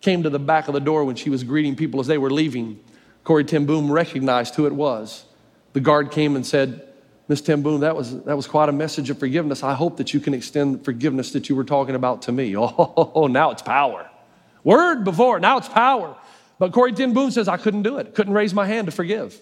came 0.00 0.22
to 0.22 0.30
the 0.30 0.38
back 0.38 0.68
of 0.68 0.74
the 0.74 0.80
door 0.80 1.04
when 1.04 1.16
she 1.16 1.28
was 1.28 1.44
greeting 1.44 1.76
people 1.76 2.00
as 2.00 2.06
they 2.06 2.16
were 2.18 2.30
leaving. 2.30 2.80
Corrie 3.24 3.44
ten 3.44 3.66
Boom 3.66 3.92
recognized 3.92 4.54
who 4.54 4.66
it 4.66 4.74
was 4.74 5.26
the 5.72 5.80
guard 5.80 6.10
came 6.10 6.36
and 6.36 6.44
said, 6.44 6.86
Miss 7.28 7.40
ten 7.40 7.62
Boom, 7.62 7.80
that 7.80 7.94
was, 7.94 8.22
that 8.24 8.36
was 8.36 8.46
quite 8.46 8.68
a 8.68 8.72
message 8.72 9.08
of 9.10 9.18
forgiveness. 9.18 9.62
I 9.62 9.74
hope 9.74 9.98
that 9.98 10.12
you 10.12 10.20
can 10.20 10.34
extend 10.34 10.84
forgiveness 10.84 11.32
that 11.32 11.48
you 11.48 11.54
were 11.54 11.64
talking 11.64 11.94
about 11.94 12.22
to 12.22 12.32
me. 12.32 12.56
Oh, 12.56 13.28
now 13.30 13.50
it's 13.50 13.62
power. 13.62 14.10
Word 14.64 15.04
before, 15.04 15.38
now 15.38 15.58
it's 15.58 15.68
power. 15.68 16.16
But 16.58 16.72
Corrie 16.72 16.92
ten 16.92 17.12
Boom 17.12 17.30
says, 17.30 17.48
I 17.48 17.56
couldn't 17.56 17.82
do 17.82 17.98
it, 17.98 18.14
couldn't 18.14 18.34
raise 18.34 18.52
my 18.52 18.66
hand 18.66 18.86
to 18.86 18.92
forgive. 18.92 19.40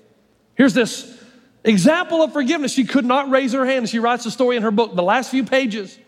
Here's 0.54 0.74
this 0.74 1.17
example 1.64 2.22
of 2.22 2.32
forgiveness. 2.32 2.72
She 2.72 2.84
could 2.84 3.04
not 3.04 3.30
raise 3.30 3.52
her 3.52 3.66
hand. 3.66 3.88
She 3.88 3.98
writes 3.98 4.24
the 4.24 4.30
story 4.30 4.56
in 4.56 4.62
her 4.62 4.70
book, 4.70 4.94
the 4.94 5.02
last 5.02 5.30
few 5.30 5.44
pages. 5.44 5.98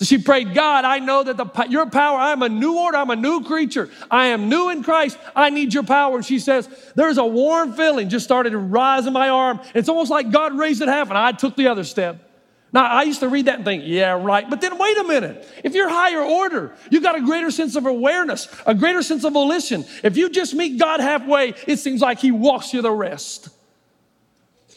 She 0.00 0.18
prayed, 0.18 0.54
God, 0.54 0.84
I 0.84 0.98
know 0.98 1.22
that 1.22 1.36
the, 1.36 1.66
your 1.68 1.88
power, 1.88 2.18
I'm 2.18 2.42
a 2.42 2.48
new 2.48 2.76
order, 2.76 2.98
I'm 2.98 3.10
a 3.10 3.16
new 3.16 3.44
creature. 3.44 3.88
I 4.10 4.28
am 4.28 4.48
new 4.48 4.70
in 4.70 4.82
Christ. 4.82 5.16
I 5.34 5.50
need 5.50 5.72
your 5.72 5.84
power. 5.84 6.16
And 6.16 6.24
she 6.24 6.38
says, 6.38 6.68
There's 6.96 7.18
a 7.18 7.24
warm 7.24 7.72
feeling 7.74 8.08
just 8.08 8.24
started 8.24 8.50
to 8.50 8.58
rise 8.58 9.06
in 9.06 9.12
my 9.12 9.28
arm. 9.28 9.60
It's 9.74 9.88
almost 9.88 10.10
like 10.10 10.30
God 10.30 10.58
raised 10.58 10.82
it 10.82 10.88
half, 10.88 11.08
and 11.08 11.18
I 11.18 11.32
took 11.32 11.56
the 11.56 11.68
other 11.68 11.84
step. 11.84 12.30
Now, 12.72 12.86
I 12.86 13.02
used 13.02 13.20
to 13.20 13.28
read 13.28 13.46
that 13.46 13.56
and 13.56 13.64
think, 13.66 13.84
yeah, 13.86 14.12
right. 14.12 14.48
But 14.48 14.62
then 14.62 14.78
wait 14.78 14.96
a 14.96 15.04
minute. 15.04 15.46
If 15.62 15.74
you're 15.74 15.90
higher 15.90 16.22
order, 16.22 16.74
you 16.90 17.02
got 17.02 17.16
a 17.16 17.20
greater 17.20 17.50
sense 17.50 17.76
of 17.76 17.84
awareness, 17.84 18.48
a 18.66 18.74
greater 18.74 19.02
sense 19.02 19.24
of 19.24 19.34
volition. 19.34 19.84
If 20.02 20.16
you 20.16 20.30
just 20.30 20.54
meet 20.54 20.78
God 20.78 21.00
halfway, 21.00 21.52
it 21.66 21.78
seems 21.78 22.00
like 22.00 22.18
He 22.18 22.30
walks 22.30 22.72
you 22.72 22.80
the 22.80 22.90
rest. 22.90 23.50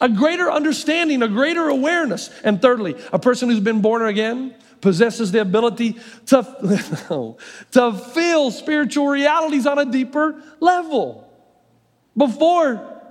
A 0.02 0.10
greater 0.10 0.52
understanding, 0.52 1.22
a 1.24 1.28
greater 1.28 1.70
awareness. 1.70 2.30
And 2.44 2.62
thirdly, 2.62 2.96
a 3.14 3.20
person 3.20 3.50
who's 3.50 3.60
been 3.62 3.82
born 3.82 4.06
again 4.06 4.56
possesses 4.82 5.32
the 5.32 5.42
ability 5.42 5.98
to, 6.28 7.36
to 7.72 7.94
feel 7.94 8.52
spiritual 8.52 9.08
realities 9.08 9.66
on 9.66 9.80
a 9.80 9.86
deeper 9.86 10.42
level. 10.60 11.28
Before, 12.16 13.02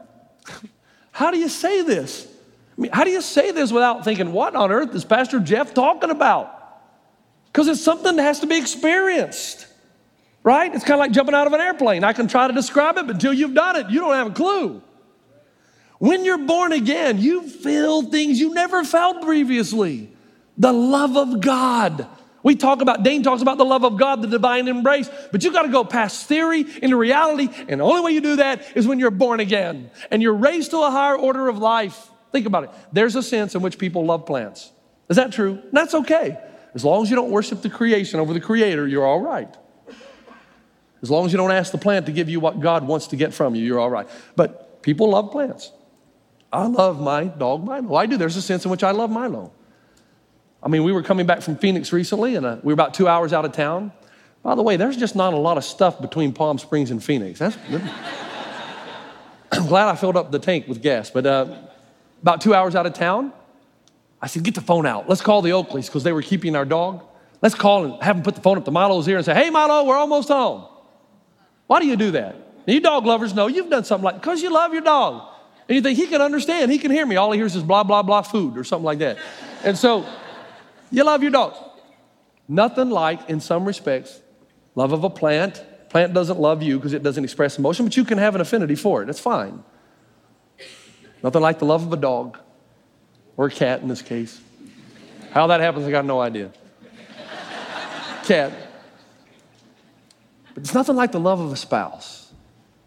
how 1.12 1.30
do 1.30 1.38
you 1.38 1.48
say 1.48 1.82
this? 1.82 2.28
I 2.76 2.80
mean, 2.80 2.92
how 2.92 3.04
do 3.04 3.10
you 3.10 3.20
say 3.20 3.50
this 3.50 3.72
without 3.72 4.04
thinking, 4.04 4.32
what 4.32 4.54
on 4.54 4.70
earth 4.70 4.94
is 4.94 5.04
Pastor 5.04 5.40
Jeff 5.40 5.74
talking 5.74 6.10
about? 6.10 6.50
Because 7.46 7.68
it's 7.68 7.82
something 7.82 8.16
that 8.16 8.22
has 8.22 8.40
to 8.40 8.46
be 8.46 8.58
experienced, 8.58 9.66
right? 10.42 10.74
It's 10.74 10.84
kind 10.84 10.94
of 10.94 10.98
like 10.98 11.12
jumping 11.12 11.34
out 11.34 11.46
of 11.46 11.52
an 11.52 11.60
airplane. 11.60 12.02
I 12.02 12.12
can 12.12 12.26
try 12.26 12.48
to 12.48 12.52
describe 12.52 12.98
it, 12.98 13.06
but 13.06 13.14
until 13.14 13.32
you've 13.32 13.54
done 13.54 13.76
it, 13.76 13.90
you 13.90 14.00
don't 14.00 14.14
have 14.14 14.26
a 14.26 14.34
clue. 14.34 14.82
When 16.04 16.26
you're 16.26 16.36
born 16.36 16.72
again, 16.72 17.18
you 17.18 17.48
feel 17.48 18.02
things 18.02 18.38
you 18.38 18.52
never 18.52 18.84
felt 18.84 19.22
previously. 19.22 20.10
The 20.58 20.70
love 20.70 21.16
of 21.16 21.40
God. 21.40 22.06
We 22.42 22.56
talk 22.56 22.82
about, 22.82 23.02
Dane 23.02 23.22
talks 23.22 23.40
about 23.40 23.56
the 23.56 23.64
love 23.64 23.86
of 23.86 23.96
God, 23.96 24.20
the 24.20 24.28
divine 24.28 24.68
embrace, 24.68 25.08
but 25.32 25.42
you 25.42 25.50
got 25.50 25.62
to 25.62 25.70
go 25.70 25.82
past 25.82 26.26
theory 26.26 26.66
into 26.82 26.96
reality. 26.96 27.48
And 27.68 27.80
the 27.80 27.84
only 27.84 28.02
way 28.02 28.10
you 28.10 28.20
do 28.20 28.36
that 28.36 28.76
is 28.76 28.86
when 28.86 28.98
you're 28.98 29.10
born 29.10 29.40
again 29.40 29.90
and 30.10 30.20
you're 30.20 30.34
raised 30.34 30.72
to 30.72 30.82
a 30.82 30.90
higher 30.90 31.16
order 31.16 31.48
of 31.48 31.56
life. 31.56 32.10
Think 32.32 32.44
about 32.44 32.64
it. 32.64 32.70
There's 32.92 33.16
a 33.16 33.22
sense 33.22 33.54
in 33.54 33.62
which 33.62 33.78
people 33.78 34.04
love 34.04 34.26
plants. 34.26 34.72
Is 35.08 35.16
that 35.16 35.32
true? 35.32 35.62
That's 35.72 35.94
okay. 35.94 36.38
As 36.74 36.84
long 36.84 37.02
as 37.02 37.08
you 37.08 37.16
don't 37.16 37.30
worship 37.30 37.62
the 37.62 37.70
creation 37.70 38.20
over 38.20 38.34
the 38.34 38.40
creator, 38.40 38.86
you're 38.86 39.06
all 39.06 39.22
right. 39.22 39.56
As 41.00 41.10
long 41.10 41.24
as 41.24 41.32
you 41.32 41.38
don't 41.38 41.50
ask 41.50 41.72
the 41.72 41.78
plant 41.78 42.04
to 42.04 42.12
give 42.12 42.28
you 42.28 42.40
what 42.40 42.60
God 42.60 42.86
wants 42.86 43.06
to 43.06 43.16
get 43.16 43.32
from 43.32 43.54
you, 43.54 43.64
you're 43.64 43.80
all 43.80 43.88
right. 43.88 44.06
But 44.36 44.82
people 44.82 45.08
love 45.08 45.32
plants. 45.32 45.72
I 46.54 46.66
love 46.66 47.00
my 47.00 47.24
dog 47.24 47.64
Milo. 47.64 47.96
I 47.96 48.06
do. 48.06 48.16
There's 48.16 48.36
a 48.36 48.42
sense 48.42 48.64
in 48.64 48.70
which 48.70 48.84
I 48.84 48.92
love 48.92 49.10
Milo. 49.10 49.52
I 50.62 50.68
mean, 50.68 50.84
we 50.84 50.92
were 50.92 51.02
coming 51.02 51.26
back 51.26 51.42
from 51.42 51.56
Phoenix 51.56 51.92
recently, 51.92 52.36
and 52.36 52.46
uh, 52.46 52.56
we 52.62 52.68
were 52.68 52.74
about 52.74 52.94
two 52.94 53.08
hours 53.08 53.32
out 53.32 53.44
of 53.44 53.52
town. 53.52 53.92
By 54.44 54.54
the 54.54 54.62
way, 54.62 54.76
there's 54.76 54.96
just 54.96 55.16
not 55.16 55.34
a 55.34 55.36
lot 55.36 55.58
of 55.58 55.64
stuff 55.64 56.00
between 56.00 56.32
Palm 56.32 56.58
Springs 56.58 56.92
and 56.92 57.02
Phoenix. 57.02 57.40
That's, 57.40 57.56
I'm 59.52 59.66
glad 59.66 59.88
I 59.88 59.96
filled 59.96 60.16
up 60.16 60.30
the 60.30 60.38
tank 60.38 60.68
with 60.68 60.80
gas. 60.80 61.10
But 61.10 61.26
uh, 61.26 61.56
about 62.22 62.40
two 62.40 62.54
hours 62.54 62.76
out 62.76 62.86
of 62.86 62.94
town, 62.94 63.32
I 64.22 64.28
said, 64.28 64.44
get 64.44 64.54
the 64.54 64.60
phone 64.60 64.86
out. 64.86 65.08
Let's 65.08 65.22
call 65.22 65.42
the 65.42 65.50
Oakleys 65.50 65.86
because 65.86 66.04
they 66.04 66.12
were 66.12 66.22
keeping 66.22 66.54
our 66.54 66.64
dog. 66.64 67.02
Let's 67.42 67.56
call 67.56 67.84
and 67.84 68.02
have 68.02 68.16
them 68.16 68.22
put 68.22 68.36
the 68.36 68.42
phone 68.42 68.58
up 68.58 68.64
to 68.64 68.70
Milo's 68.70 69.08
ear 69.08 69.16
and 69.16 69.26
say, 69.26 69.34
hey, 69.34 69.50
Milo, 69.50 69.84
we're 69.84 69.96
almost 69.96 70.28
home. 70.28 70.66
Why 71.66 71.80
do 71.80 71.86
you 71.86 71.96
do 71.96 72.12
that? 72.12 72.36
You 72.66 72.80
dog 72.80 73.06
lovers 73.06 73.34
know 73.34 73.48
you've 73.48 73.70
done 73.70 73.84
something 73.84 74.04
like 74.04 74.14
because 74.14 74.40
you 74.40 74.52
love 74.52 74.72
your 74.72 74.82
dog. 74.82 75.33
And 75.68 75.76
you 75.76 75.80
think 75.80 75.98
he 75.98 76.06
can 76.06 76.20
understand, 76.20 76.70
he 76.70 76.78
can 76.78 76.90
hear 76.90 77.06
me. 77.06 77.16
All 77.16 77.32
he 77.32 77.38
hears 77.38 77.56
is 77.56 77.62
blah, 77.62 77.84
blah, 77.84 78.02
blah 78.02 78.22
food 78.22 78.58
or 78.58 78.64
something 78.64 78.84
like 78.84 78.98
that. 78.98 79.18
And 79.62 79.78
so 79.78 80.06
you 80.90 81.04
love 81.04 81.22
your 81.22 81.32
dogs. 81.32 81.56
Nothing 82.46 82.90
like, 82.90 83.30
in 83.30 83.40
some 83.40 83.64
respects, 83.64 84.20
love 84.74 84.92
of 84.92 85.04
a 85.04 85.10
plant. 85.10 85.64
Plant 85.88 86.12
doesn't 86.12 86.38
love 86.38 86.62
you 86.62 86.76
because 86.76 86.92
it 86.92 87.02
doesn't 87.02 87.24
express 87.24 87.58
emotion, 87.58 87.86
but 87.86 87.96
you 87.96 88.04
can 88.04 88.18
have 88.18 88.34
an 88.34 88.40
affinity 88.40 88.74
for 88.74 89.02
it. 89.02 89.06
That's 89.06 89.20
fine. 89.20 89.64
Nothing 91.22 91.40
like 91.40 91.58
the 91.58 91.64
love 91.64 91.86
of 91.86 91.92
a 91.92 91.96
dog 91.96 92.38
or 93.38 93.46
a 93.46 93.50
cat 93.50 93.80
in 93.80 93.88
this 93.88 94.02
case. 94.02 94.40
How 95.30 95.46
that 95.46 95.60
happens, 95.60 95.86
I 95.86 95.90
got 95.90 96.04
no 96.04 96.20
idea. 96.20 96.52
cat. 98.24 98.52
But 100.54 100.62
it's 100.62 100.74
nothing 100.74 100.96
like 100.96 101.12
the 101.12 101.20
love 101.20 101.40
of 101.40 101.52
a 101.52 101.56
spouse. 101.56 102.32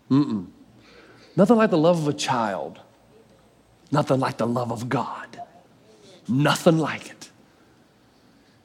Mm-mm. 0.10 0.48
Nothing 1.38 1.56
like 1.56 1.70
the 1.70 1.77
love 1.77 2.00
of 2.00 2.08
a 2.08 2.17
child. 2.17 2.79
Nothing 3.91 4.20
like 4.20 4.38
the 4.38 4.48
love 4.48 4.72
of 4.72 4.89
God. 4.89 5.39
Nothing 6.27 6.79
like 6.79 7.06
it. 7.06 7.29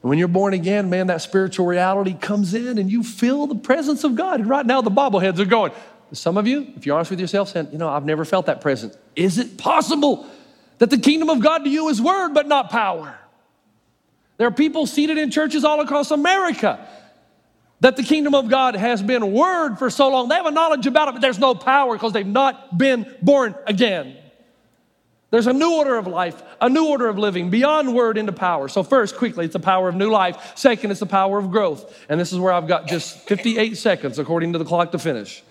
And 0.01 0.09
when 0.09 0.17
you're 0.17 0.27
born 0.27 0.53
again, 0.53 0.89
man, 0.89 1.07
that 1.07 1.21
spiritual 1.21 1.67
reality 1.67 2.13
comes 2.13 2.53
in 2.55 2.79
and 2.79 2.91
you 2.91 3.03
feel 3.03 3.45
the 3.45 3.55
presence 3.55 4.03
of 4.03 4.15
God. 4.15 4.41
And 4.41 4.49
right 4.49 4.65
now, 4.65 4.81
the 4.81 4.91
bobbleheads 4.91 5.39
are 5.39 5.45
going. 5.45 5.71
Some 6.11 6.35
of 6.35 6.45
you, 6.47 6.73
if 6.75 6.85
you're 6.85 6.95
honest 6.95 7.11
with 7.11 7.19
yourself, 7.19 7.49
saying, 7.49 7.69
you 7.71 7.77
know, 7.77 7.87
I've 7.87 8.05
never 8.05 8.25
felt 8.25 8.47
that 8.47 8.59
presence. 8.59 8.97
Is 9.15 9.37
it 9.37 9.57
possible 9.57 10.27
that 10.79 10.89
the 10.89 10.97
kingdom 10.97 11.29
of 11.29 11.39
God 11.39 11.59
to 11.59 11.69
you 11.69 11.87
is 11.89 12.01
word, 12.01 12.33
but 12.33 12.47
not 12.47 12.69
power? 12.69 13.17
There 14.37 14.47
are 14.47 14.51
people 14.51 14.87
seated 14.87 15.17
in 15.17 15.31
churches 15.31 15.63
all 15.63 15.79
across 15.79 16.11
America 16.11 16.87
that 17.83 17.97
the 17.97 18.03
kingdom 18.03 18.33
of 18.33 18.47
God 18.47 18.77
has 18.77 19.03
been 19.03 19.33
word 19.33 19.75
for 19.75 19.89
so 19.89 20.07
long. 20.07 20.29
They 20.29 20.35
have 20.35 20.45
a 20.45 20.51
knowledge 20.51 20.87
about 20.87 21.09
it, 21.09 21.11
but 21.11 21.21
there's 21.21 21.37
no 21.37 21.53
power 21.53 21.95
because 21.95 22.13
they've 22.13 22.25
not 22.25 22.77
been 22.77 23.13
born 23.21 23.55
again. 23.67 24.15
There's 25.31 25.47
a 25.47 25.53
new 25.53 25.69
order 25.69 25.97
of 25.97 26.07
life, 26.07 26.41
a 26.61 26.69
new 26.69 26.87
order 26.87 27.09
of 27.09 27.17
living, 27.17 27.49
beyond 27.49 27.93
word 27.93 28.17
into 28.17 28.31
power. 28.31 28.69
So, 28.69 28.83
first, 28.83 29.17
quickly, 29.17 29.43
it's 29.43 29.53
the 29.53 29.59
power 29.59 29.89
of 29.89 29.95
new 29.95 30.09
life. 30.09 30.53
Second, 30.55 30.91
it's 30.91 31.01
the 31.01 31.05
power 31.05 31.37
of 31.37 31.51
growth. 31.51 31.93
And 32.07 32.17
this 32.21 32.31
is 32.31 32.39
where 32.39 32.53
I've 32.53 32.69
got 32.69 32.87
just 32.87 33.17
58 33.27 33.75
seconds, 33.75 34.17
according 34.17 34.53
to 34.53 34.59
the 34.59 34.65
clock, 34.65 34.93
to 34.93 34.99
finish. 34.99 35.43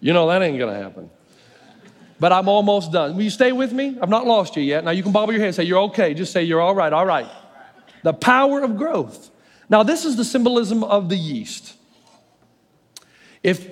You 0.00 0.14
know 0.14 0.26
that 0.28 0.40
ain't 0.40 0.58
gonna 0.58 0.82
happen. 0.82 1.10
but 2.18 2.32
I'm 2.32 2.48
almost 2.48 2.92
done. 2.92 3.14
Will 3.14 3.24
you 3.24 3.30
stay 3.30 3.52
with 3.52 3.74
me? 3.74 3.98
I've 4.00 4.08
not 4.08 4.26
lost 4.26 4.56
you 4.56 4.62
yet. 4.62 4.84
Now 4.84 4.92
you 4.92 5.02
can 5.02 5.12
bobble 5.12 5.34
your 5.34 5.42
head 5.42 5.54
say, 5.54 5.64
You're 5.64 5.80
okay. 5.80 6.14
Just 6.14 6.32
say, 6.32 6.44
You're 6.44 6.62
all 6.62 6.74
right, 6.74 6.94
all 6.94 7.04
right. 7.04 7.28
The 8.04 8.14
power 8.14 8.62
of 8.62 8.78
growth. 8.78 9.32
Now, 9.74 9.82
this 9.82 10.04
is 10.04 10.14
the 10.14 10.24
symbolism 10.24 10.84
of 10.84 11.08
the 11.08 11.16
yeast. 11.16 11.74
If 13.42 13.68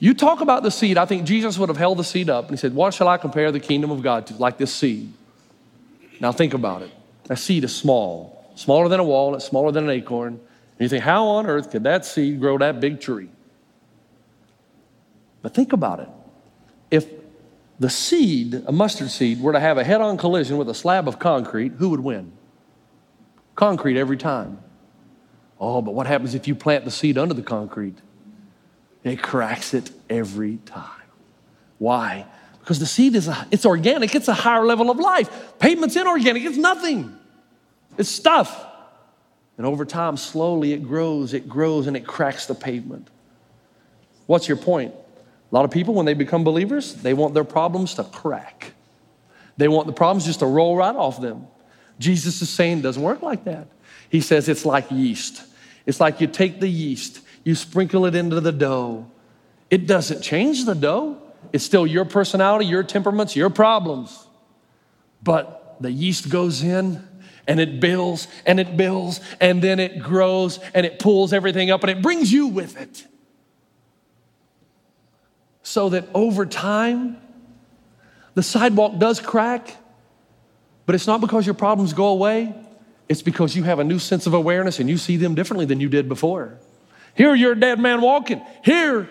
you 0.00 0.12
talk 0.12 0.40
about 0.40 0.64
the 0.64 0.70
seed, 0.72 0.98
I 0.98 1.04
think 1.04 1.26
Jesus 1.26 1.56
would 1.58 1.68
have 1.68 1.78
held 1.78 1.98
the 1.98 2.02
seed 2.02 2.28
up 2.28 2.48
and 2.48 2.50
he 2.50 2.56
said, 2.56 2.74
What 2.74 2.92
shall 2.92 3.06
I 3.06 3.18
compare 3.18 3.52
the 3.52 3.60
kingdom 3.60 3.92
of 3.92 4.02
God 4.02 4.26
to? 4.26 4.34
Like 4.34 4.58
this 4.58 4.74
seed. 4.74 5.12
Now, 6.18 6.32
think 6.32 6.54
about 6.54 6.82
it. 6.82 6.90
That 7.26 7.36
seed 7.36 7.62
is 7.62 7.72
small, 7.72 8.52
smaller 8.56 8.88
than 8.88 8.98
a 8.98 9.04
walnut, 9.04 9.42
smaller 9.42 9.70
than 9.70 9.84
an 9.84 9.90
acorn. 9.90 10.32
And 10.32 10.80
you 10.80 10.88
think, 10.88 11.04
How 11.04 11.24
on 11.24 11.46
earth 11.46 11.70
could 11.70 11.84
that 11.84 12.04
seed 12.04 12.40
grow 12.40 12.58
that 12.58 12.80
big 12.80 13.00
tree? 13.00 13.28
But 15.40 15.54
think 15.54 15.72
about 15.72 16.00
it. 16.00 16.08
If 16.90 17.06
the 17.78 17.90
seed, 17.90 18.64
a 18.66 18.72
mustard 18.72 19.10
seed, 19.10 19.40
were 19.40 19.52
to 19.52 19.60
have 19.60 19.78
a 19.78 19.84
head 19.84 20.00
on 20.00 20.16
collision 20.16 20.56
with 20.56 20.68
a 20.68 20.74
slab 20.74 21.06
of 21.06 21.20
concrete, 21.20 21.74
who 21.78 21.90
would 21.90 22.00
win? 22.00 22.32
Concrete 23.54 23.96
every 23.96 24.16
time. 24.16 24.58
Oh, 25.60 25.82
but 25.82 25.94
what 25.94 26.06
happens 26.06 26.34
if 26.34 26.46
you 26.46 26.54
plant 26.54 26.84
the 26.84 26.90
seed 26.90 27.18
under 27.18 27.34
the 27.34 27.42
concrete? 27.42 27.96
It 29.04 29.22
cracks 29.22 29.74
it 29.74 29.90
every 30.08 30.58
time. 30.66 30.90
Why? 31.78 32.26
Because 32.60 32.78
the 32.78 32.86
seed 32.86 33.14
is 33.14 33.28
a, 33.28 33.46
it's 33.50 33.64
organic, 33.64 34.14
it's 34.14 34.28
a 34.28 34.34
higher 34.34 34.64
level 34.64 34.90
of 34.90 34.98
life. 34.98 35.58
Pavement's 35.58 35.96
inorganic, 35.96 36.44
it's 36.44 36.56
nothing. 36.56 37.16
It's 37.96 38.08
stuff. 38.08 38.66
And 39.56 39.66
over 39.66 39.84
time, 39.84 40.16
slowly 40.16 40.72
it 40.72 40.84
grows, 40.84 41.34
it 41.34 41.48
grows, 41.48 41.86
and 41.86 41.96
it 41.96 42.06
cracks 42.06 42.46
the 42.46 42.54
pavement. 42.54 43.08
What's 44.26 44.46
your 44.46 44.56
point? 44.56 44.94
A 45.50 45.54
lot 45.54 45.64
of 45.64 45.70
people, 45.70 45.94
when 45.94 46.06
they 46.06 46.14
become 46.14 46.44
believers, 46.44 46.94
they 46.94 47.14
want 47.14 47.34
their 47.34 47.44
problems 47.44 47.94
to 47.94 48.04
crack. 48.04 48.72
They 49.56 49.66
want 49.66 49.86
the 49.86 49.92
problems 49.92 50.26
just 50.26 50.40
to 50.40 50.46
roll 50.46 50.76
right 50.76 50.94
off 50.94 51.20
them. 51.20 51.46
Jesus 51.98 52.40
is 52.42 52.50
saying 52.50 52.78
it 52.78 52.82
doesn't 52.82 53.02
work 53.02 53.22
like 53.22 53.44
that. 53.44 53.66
He 54.10 54.20
says 54.20 54.48
it's 54.48 54.64
like 54.64 54.90
yeast. 54.90 55.42
It's 55.88 56.00
like 56.00 56.20
you 56.20 56.26
take 56.26 56.60
the 56.60 56.68
yeast, 56.68 57.22
you 57.44 57.54
sprinkle 57.54 58.04
it 58.04 58.14
into 58.14 58.42
the 58.42 58.52
dough. 58.52 59.10
It 59.70 59.86
doesn't 59.86 60.20
change 60.20 60.66
the 60.66 60.74
dough. 60.74 61.16
It's 61.50 61.64
still 61.64 61.86
your 61.86 62.04
personality, 62.04 62.66
your 62.66 62.82
temperaments, 62.82 63.34
your 63.34 63.48
problems. 63.48 64.26
But 65.22 65.78
the 65.80 65.90
yeast 65.90 66.28
goes 66.28 66.62
in 66.62 67.02
and 67.46 67.58
it 67.58 67.80
builds 67.80 68.28
and 68.44 68.60
it 68.60 68.76
builds 68.76 69.22
and 69.40 69.62
then 69.62 69.80
it 69.80 69.98
grows 69.98 70.60
and 70.74 70.84
it 70.84 70.98
pulls 70.98 71.32
everything 71.32 71.70
up 71.70 71.82
and 71.82 71.90
it 71.90 72.02
brings 72.02 72.30
you 72.30 72.48
with 72.48 72.78
it 72.78 73.06
so 75.62 75.88
that 75.88 76.06
over 76.12 76.44
time, 76.44 77.16
the 78.34 78.42
sidewalk 78.42 78.98
does 78.98 79.20
crack, 79.20 79.74
but 80.84 80.94
it's 80.94 81.06
not 81.06 81.22
because 81.22 81.46
your 81.46 81.54
problems 81.54 81.94
go 81.94 82.08
away. 82.08 82.54
It's 83.08 83.22
because 83.22 83.56
you 83.56 83.62
have 83.62 83.78
a 83.78 83.84
new 83.84 83.98
sense 83.98 84.26
of 84.26 84.34
awareness 84.34 84.80
and 84.80 84.88
you 84.88 84.98
see 84.98 85.16
them 85.16 85.34
differently 85.34 85.64
than 85.64 85.80
you 85.80 85.88
did 85.88 86.08
before. 86.08 86.58
Here, 87.14 87.34
you're 87.34 87.52
a 87.52 87.60
dead 87.60 87.80
man 87.80 88.00
walking. 88.00 88.42
Here, 88.64 89.08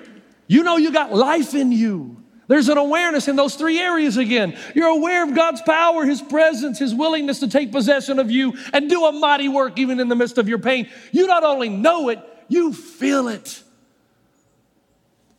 you 0.47 0.63
know 0.63 0.77
you 0.77 0.91
got 0.91 1.13
life 1.13 1.53
in 1.53 1.71
you. 1.71 2.17
There's 2.47 2.69
an 2.69 2.77
awareness 2.77 3.27
in 3.27 3.35
those 3.35 3.55
three 3.55 3.77
areas 3.77 4.15
again. 4.15 4.57
You're 4.73 4.87
aware 4.87 5.23
of 5.23 5.35
God's 5.35 5.61
power, 5.61 6.05
His 6.05 6.21
presence, 6.21 6.79
His 6.79 6.95
willingness 6.95 7.41
to 7.41 7.49
take 7.49 7.71
possession 7.73 8.19
of 8.19 8.31
you 8.31 8.53
and 8.71 8.89
do 8.89 9.05
a 9.05 9.11
mighty 9.11 9.49
work 9.49 9.77
even 9.77 9.99
in 9.99 10.07
the 10.07 10.15
midst 10.15 10.37
of 10.37 10.47
your 10.47 10.59
pain. 10.59 10.89
You 11.11 11.27
not 11.27 11.43
only 11.43 11.67
know 11.67 12.07
it, 12.09 12.19
you 12.47 12.71
feel 12.71 13.27
it. 13.27 13.61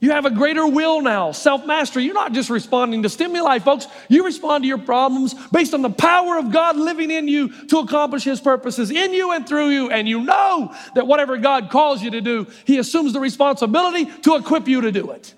You 0.00 0.12
have 0.12 0.26
a 0.26 0.30
greater 0.30 0.64
will 0.64 1.00
now, 1.00 1.32
self 1.32 1.66
mastery. 1.66 2.04
You're 2.04 2.14
not 2.14 2.32
just 2.32 2.50
responding 2.50 3.02
to 3.02 3.08
stimuli, 3.08 3.58
folks. 3.58 3.88
You 4.08 4.24
respond 4.24 4.62
to 4.62 4.68
your 4.68 4.78
problems 4.78 5.34
based 5.50 5.74
on 5.74 5.82
the 5.82 5.90
power 5.90 6.38
of 6.38 6.52
God 6.52 6.76
living 6.76 7.10
in 7.10 7.26
you 7.26 7.48
to 7.66 7.78
accomplish 7.78 8.22
His 8.22 8.40
purposes 8.40 8.92
in 8.92 9.12
you 9.12 9.32
and 9.32 9.48
through 9.48 9.70
you. 9.70 9.90
And 9.90 10.08
you 10.08 10.22
know 10.22 10.72
that 10.94 11.08
whatever 11.08 11.36
God 11.36 11.70
calls 11.70 12.00
you 12.00 12.12
to 12.12 12.20
do, 12.20 12.46
He 12.64 12.78
assumes 12.78 13.12
the 13.12 13.18
responsibility 13.18 14.04
to 14.22 14.36
equip 14.36 14.68
you 14.68 14.82
to 14.82 14.92
do 14.92 15.10
it. 15.10 15.34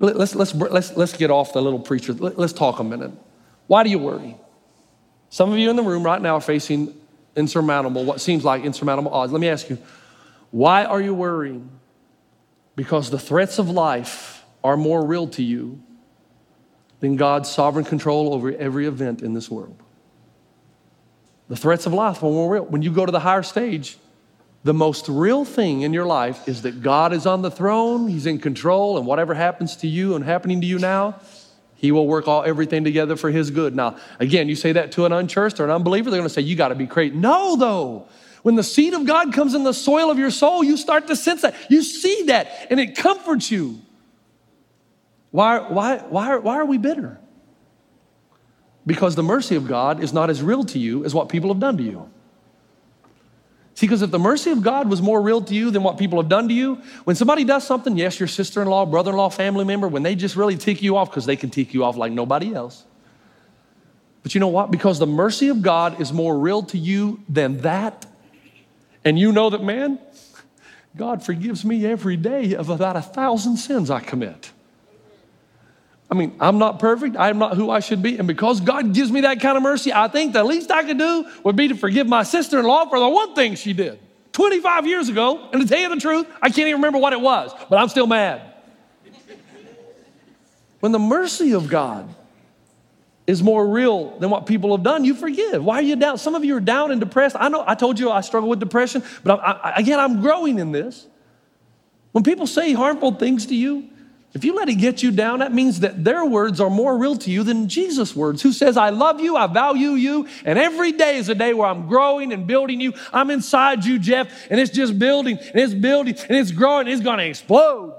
Let's, 0.00 0.34
let's, 0.34 0.54
let's, 0.54 0.96
let's 0.96 1.16
get 1.16 1.30
off 1.30 1.52
the 1.52 1.62
little 1.62 1.80
preacher. 1.80 2.12
Let's 2.12 2.52
talk 2.52 2.80
a 2.80 2.84
minute. 2.84 3.12
Why 3.68 3.84
do 3.84 3.90
you 3.90 3.98
worry? 3.98 4.36
Some 5.30 5.52
of 5.52 5.58
you 5.58 5.70
in 5.70 5.76
the 5.76 5.82
room 5.82 6.02
right 6.02 6.20
now 6.20 6.36
are 6.36 6.40
facing 6.40 6.94
insurmountable, 7.36 8.04
what 8.04 8.20
seems 8.20 8.44
like 8.44 8.64
insurmountable 8.64 9.12
odds. 9.12 9.30
Let 9.30 9.40
me 9.40 9.48
ask 9.48 9.70
you, 9.70 9.78
why 10.50 10.84
are 10.84 11.00
you 11.00 11.14
worrying? 11.14 11.77
Because 12.78 13.10
the 13.10 13.18
threats 13.18 13.58
of 13.58 13.68
life 13.68 14.44
are 14.62 14.76
more 14.76 15.04
real 15.04 15.26
to 15.26 15.42
you 15.42 15.82
than 17.00 17.16
God's 17.16 17.50
sovereign 17.50 17.84
control 17.84 18.32
over 18.32 18.52
every 18.52 18.86
event 18.86 19.20
in 19.20 19.34
this 19.34 19.50
world. 19.50 19.82
The 21.48 21.56
threats 21.56 21.86
of 21.86 21.92
life 21.92 22.22
are 22.22 22.30
more 22.30 22.48
real. 22.48 22.64
When 22.66 22.82
you 22.82 22.92
go 22.92 23.04
to 23.04 23.10
the 23.10 23.18
higher 23.18 23.42
stage, 23.42 23.98
the 24.62 24.74
most 24.74 25.08
real 25.08 25.44
thing 25.44 25.80
in 25.80 25.92
your 25.92 26.06
life 26.06 26.46
is 26.46 26.62
that 26.62 26.80
God 26.80 27.12
is 27.12 27.26
on 27.26 27.42
the 27.42 27.50
throne, 27.50 28.06
He's 28.06 28.26
in 28.26 28.38
control, 28.38 28.96
and 28.96 29.04
whatever 29.08 29.34
happens 29.34 29.74
to 29.78 29.88
you 29.88 30.14
and 30.14 30.24
happening 30.24 30.60
to 30.60 30.66
you 30.68 30.78
now, 30.78 31.18
He 31.74 31.90
will 31.90 32.06
work 32.06 32.28
all 32.28 32.44
everything 32.44 32.84
together 32.84 33.16
for 33.16 33.32
His 33.32 33.50
good. 33.50 33.74
Now, 33.74 33.96
again, 34.20 34.48
you 34.48 34.54
say 34.54 34.70
that 34.70 34.92
to 34.92 35.04
an 35.04 35.12
unchurched 35.12 35.58
or 35.58 35.64
an 35.64 35.70
unbeliever, 35.70 36.12
they're 36.12 36.20
gonna 36.20 36.28
say, 36.28 36.42
You 36.42 36.54
gotta 36.54 36.76
be 36.76 36.86
crazy. 36.86 37.16
No, 37.16 37.56
though. 37.56 38.06
When 38.48 38.54
the 38.54 38.62
seed 38.62 38.94
of 38.94 39.04
God 39.04 39.34
comes 39.34 39.54
in 39.54 39.62
the 39.62 39.74
soil 39.74 40.10
of 40.10 40.18
your 40.18 40.30
soul, 40.30 40.64
you 40.64 40.78
start 40.78 41.06
to 41.08 41.16
sense 41.16 41.42
that. 41.42 41.54
You 41.68 41.82
see 41.82 42.22
that, 42.28 42.68
and 42.70 42.80
it 42.80 42.96
comforts 42.96 43.50
you. 43.50 43.78
Why, 45.32 45.58
why, 45.58 45.98
why, 45.98 46.34
why 46.36 46.56
are 46.56 46.64
we 46.64 46.78
bitter? 46.78 47.20
Because 48.86 49.16
the 49.16 49.22
mercy 49.22 49.54
of 49.54 49.68
God 49.68 50.02
is 50.02 50.14
not 50.14 50.30
as 50.30 50.42
real 50.42 50.64
to 50.64 50.78
you 50.78 51.04
as 51.04 51.14
what 51.14 51.28
people 51.28 51.50
have 51.50 51.60
done 51.60 51.76
to 51.76 51.82
you. 51.82 52.08
See, 53.74 53.86
because 53.86 54.00
if 54.00 54.10
the 54.10 54.18
mercy 54.18 54.50
of 54.50 54.62
God 54.62 54.88
was 54.88 55.02
more 55.02 55.20
real 55.20 55.42
to 55.42 55.54
you 55.54 55.70
than 55.70 55.82
what 55.82 55.98
people 55.98 56.18
have 56.18 56.30
done 56.30 56.48
to 56.48 56.54
you, 56.54 56.76
when 57.04 57.16
somebody 57.16 57.44
does 57.44 57.66
something, 57.66 57.98
yes, 57.98 58.18
your 58.18 58.28
sister 58.28 58.62
in 58.62 58.68
law, 58.68 58.86
brother 58.86 59.10
in 59.10 59.18
law, 59.18 59.28
family 59.28 59.66
member, 59.66 59.88
when 59.88 60.02
they 60.02 60.14
just 60.14 60.36
really 60.36 60.56
tick 60.56 60.80
you 60.80 60.96
off 60.96 61.10
because 61.10 61.26
they 61.26 61.36
can 61.36 61.50
tick 61.50 61.74
you 61.74 61.84
off 61.84 61.98
like 61.98 62.12
nobody 62.12 62.54
else. 62.54 62.86
But 64.22 64.34
you 64.34 64.40
know 64.40 64.48
what? 64.48 64.70
Because 64.70 64.98
the 64.98 65.06
mercy 65.06 65.50
of 65.50 65.60
God 65.60 66.00
is 66.00 66.14
more 66.14 66.38
real 66.38 66.62
to 66.62 66.78
you 66.78 67.22
than 67.28 67.60
that, 67.60 68.06
and 69.04 69.18
you 69.18 69.32
know 69.32 69.50
that, 69.50 69.62
man, 69.62 69.98
God 70.96 71.22
forgives 71.22 71.64
me 71.64 71.86
every 71.86 72.16
day 72.16 72.54
of 72.54 72.70
about 72.70 72.96
a 72.96 73.02
thousand 73.02 73.56
sins 73.56 73.90
I 73.90 74.00
commit. 74.00 74.50
I 76.10 76.14
mean, 76.14 76.34
I'm 76.40 76.58
not 76.58 76.78
perfect. 76.78 77.16
I'm 77.16 77.38
not 77.38 77.54
who 77.54 77.70
I 77.70 77.80
should 77.80 78.02
be. 78.02 78.18
And 78.18 78.26
because 78.26 78.60
God 78.60 78.94
gives 78.94 79.12
me 79.12 79.20
that 79.22 79.40
kind 79.40 79.56
of 79.56 79.62
mercy, 79.62 79.92
I 79.92 80.08
think 80.08 80.32
the 80.32 80.42
least 80.42 80.70
I 80.70 80.82
could 80.82 80.98
do 80.98 81.26
would 81.44 81.54
be 81.54 81.68
to 81.68 81.76
forgive 81.76 82.06
my 82.06 82.22
sister 82.22 82.58
in 82.58 82.64
law 82.64 82.86
for 82.88 82.98
the 82.98 83.08
one 83.08 83.34
thing 83.34 83.54
she 83.56 83.74
did 83.74 83.98
25 84.32 84.86
years 84.86 85.08
ago. 85.08 85.50
And 85.52 85.60
to 85.60 85.68
tell 85.68 85.78
you 85.78 85.90
the 85.90 86.00
truth, 86.00 86.26
I 86.40 86.48
can't 86.48 86.68
even 86.68 86.74
remember 86.74 86.98
what 86.98 87.12
it 87.12 87.20
was, 87.20 87.52
but 87.68 87.76
I'm 87.76 87.88
still 87.88 88.06
mad. 88.06 88.42
When 90.80 90.92
the 90.92 90.98
mercy 90.98 91.52
of 91.52 91.68
God 91.68 92.14
is 93.28 93.42
more 93.42 93.68
real 93.68 94.18
than 94.18 94.30
what 94.30 94.46
people 94.46 94.74
have 94.74 94.82
done, 94.82 95.04
you 95.04 95.14
forgive. 95.14 95.62
Why 95.62 95.76
are 95.76 95.82
you 95.82 95.96
down? 95.96 96.16
Some 96.16 96.34
of 96.34 96.46
you 96.46 96.56
are 96.56 96.60
down 96.60 96.90
and 96.90 96.98
depressed. 96.98 97.36
I 97.38 97.50
know 97.50 97.62
I 97.64 97.74
told 97.74 97.98
you 98.00 98.10
I 98.10 98.22
struggle 98.22 98.48
with 98.48 98.58
depression, 98.58 99.04
but 99.22 99.38
I, 99.40 99.52
I, 99.52 99.72
again, 99.76 100.00
I'm 100.00 100.22
growing 100.22 100.58
in 100.58 100.72
this. 100.72 101.06
When 102.12 102.24
people 102.24 102.46
say 102.46 102.72
harmful 102.72 103.12
things 103.12 103.44
to 103.46 103.54
you, 103.54 103.90
if 104.32 104.44
you 104.44 104.54
let 104.54 104.70
it 104.70 104.76
get 104.76 105.02
you 105.02 105.10
down, 105.10 105.40
that 105.40 105.52
means 105.52 105.80
that 105.80 106.02
their 106.02 106.24
words 106.24 106.58
are 106.58 106.70
more 106.70 106.96
real 106.96 107.16
to 107.16 107.30
you 107.30 107.42
than 107.42 107.68
Jesus' 107.68 108.16
words, 108.16 108.40
who 108.40 108.50
says, 108.50 108.78
I 108.78 108.90
love 108.90 109.20
you, 109.20 109.36
I 109.36 109.46
value 109.46 109.90
you, 109.90 110.26
and 110.46 110.58
every 110.58 110.92
day 110.92 111.16
is 111.16 111.28
a 111.28 111.34
day 111.34 111.52
where 111.52 111.68
I'm 111.68 111.86
growing 111.86 112.32
and 112.32 112.46
building 112.46 112.80
you. 112.80 112.94
I'm 113.12 113.30
inside 113.30 113.84
you, 113.84 113.98
Jeff, 113.98 114.50
and 114.50 114.58
it's 114.58 114.70
just 114.70 114.98
building 114.98 115.38
and 115.38 115.60
it's 115.60 115.74
building 115.74 116.16
and 116.28 116.36
it's 116.38 116.50
growing, 116.50 116.86
and 116.86 116.90
it's 116.90 117.02
gonna 117.02 117.24
explode. 117.24 117.94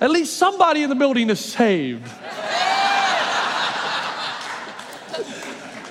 At 0.00 0.12
least 0.12 0.36
somebody 0.36 0.84
in 0.84 0.88
the 0.88 0.96
building 0.96 1.28
is 1.28 1.40
saved. 1.40 2.08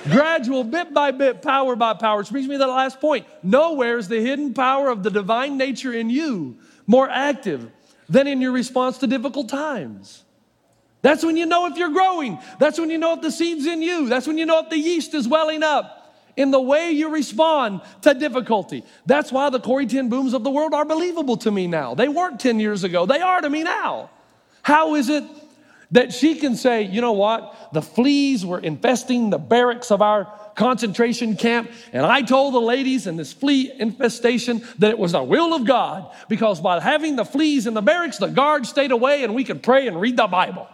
Gradual, 0.04 0.64
bit 0.64 0.94
by 0.94 1.10
bit, 1.10 1.42
power 1.42 1.76
by 1.76 1.94
power. 1.94 2.18
Which 2.18 2.30
brings 2.30 2.48
me 2.48 2.54
to 2.54 2.58
the 2.58 2.66
last 2.66 3.00
point. 3.00 3.26
Nowhere 3.42 3.98
is 3.98 4.08
the 4.08 4.20
hidden 4.20 4.54
power 4.54 4.88
of 4.88 5.02
the 5.02 5.10
divine 5.10 5.58
nature 5.58 5.92
in 5.92 6.10
you 6.10 6.56
more 6.86 7.08
active 7.08 7.70
than 8.08 8.26
in 8.26 8.40
your 8.40 8.52
response 8.52 8.98
to 8.98 9.06
difficult 9.06 9.48
times. 9.48 10.24
That's 11.02 11.24
when 11.24 11.36
you 11.36 11.46
know 11.46 11.66
if 11.66 11.76
you're 11.76 11.90
growing. 11.90 12.38
That's 12.58 12.78
when 12.78 12.90
you 12.90 12.98
know 12.98 13.14
if 13.14 13.22
the 13.22 13.30
seed's 13.30 13.66
in 13.66 13.82
you. 13.82 14.08
That's 14.08 14.26
when 14.26 14.38
you 14.38 14.46
know 14.46 14.60
if 14.60 14.70
the 14.70 14.78
yeast 14.78 15.14
is 15.14 15.28
welling 15.28 15.62
up 15.62 16.14
in 16.36 16.50
the 16.50 16.60
way 16.60 16.90
you 16.90 17.08
respond 17.08 17.80
to 18.02 18.14
difficulty. 18.14 18.84
That's 19.06 19.32
why 19.32 19.50
the 19.50 19.60
Corrie 19.60 19.86
ten 19.86 20.08
Booms 20.08 20.34
of 20.34 20.44
the 20.44 20.50
world 20.50 20.74
are 20.74 20.84
believable 20.84 21.36
to 21.38 21.50
me 21.50 21.66
now. 21.66 21.94
They 21.94 22.08
weren't 22.08 22.40
10 22.40 22.60
years 22.60 22.84
ago, 22.84 23.06
they 23.06 23.20
are 23.20 23.40
to 23.40 23.50
me 23.50 23.62
now. 23.62 24.10
How 24.62 24.94
is 24.94 25.08
it 25.08 25.24
that 25.92 26.12
she 26.12 26.36
can 26.36 26.54
say, 26.54 26.82
you 26.82 27.00
know 27.00 27.12
what? 27.12 27.70
The 27.72 27.82
fleas 27.82 28.46
were 28.46 28.60
infesting 28.60 29.30
the 29.30 29.38
barracks 29.38 29.90
of 29.90 30.02
our 30.02 30.32
concentration 30.54 31.36
camp. 31.36 31.70
And 31.92 32.04
I 32.04 32.22
told 32.22 32.54
the 32.54 32.60
ladies 32.60 33.06
in 33.06 33.16
this 33.16 33.32
flea 33.32 33.72
infestation 33.78 34.62
that 34.78 34.90
it 34.90 34.98
was 34.98 35.12
the 35.12 35.22
will 35.22 35.54
of 35.54 35.66
God 35.66 36.12
because 36.28 36.60
by 36.60 36.78
having 36.80 37.16
the 37.16 37.24
fleas 37.24 37.66
in 37.66 37.74
the 37.74 37.80
barracks, 37.80 38.18
the 38.18 38.28
guards 38.28 38.68
stayed 38.68 38.92
away 38.92 39.24
and 39.24 39.34
we 39.34 39.44
could 39.44 39.62
pray 39.62 39.88
and 39.88 40.00
read 40.00 40.16
the 40.16 40.26
Bible. 40.26 40.68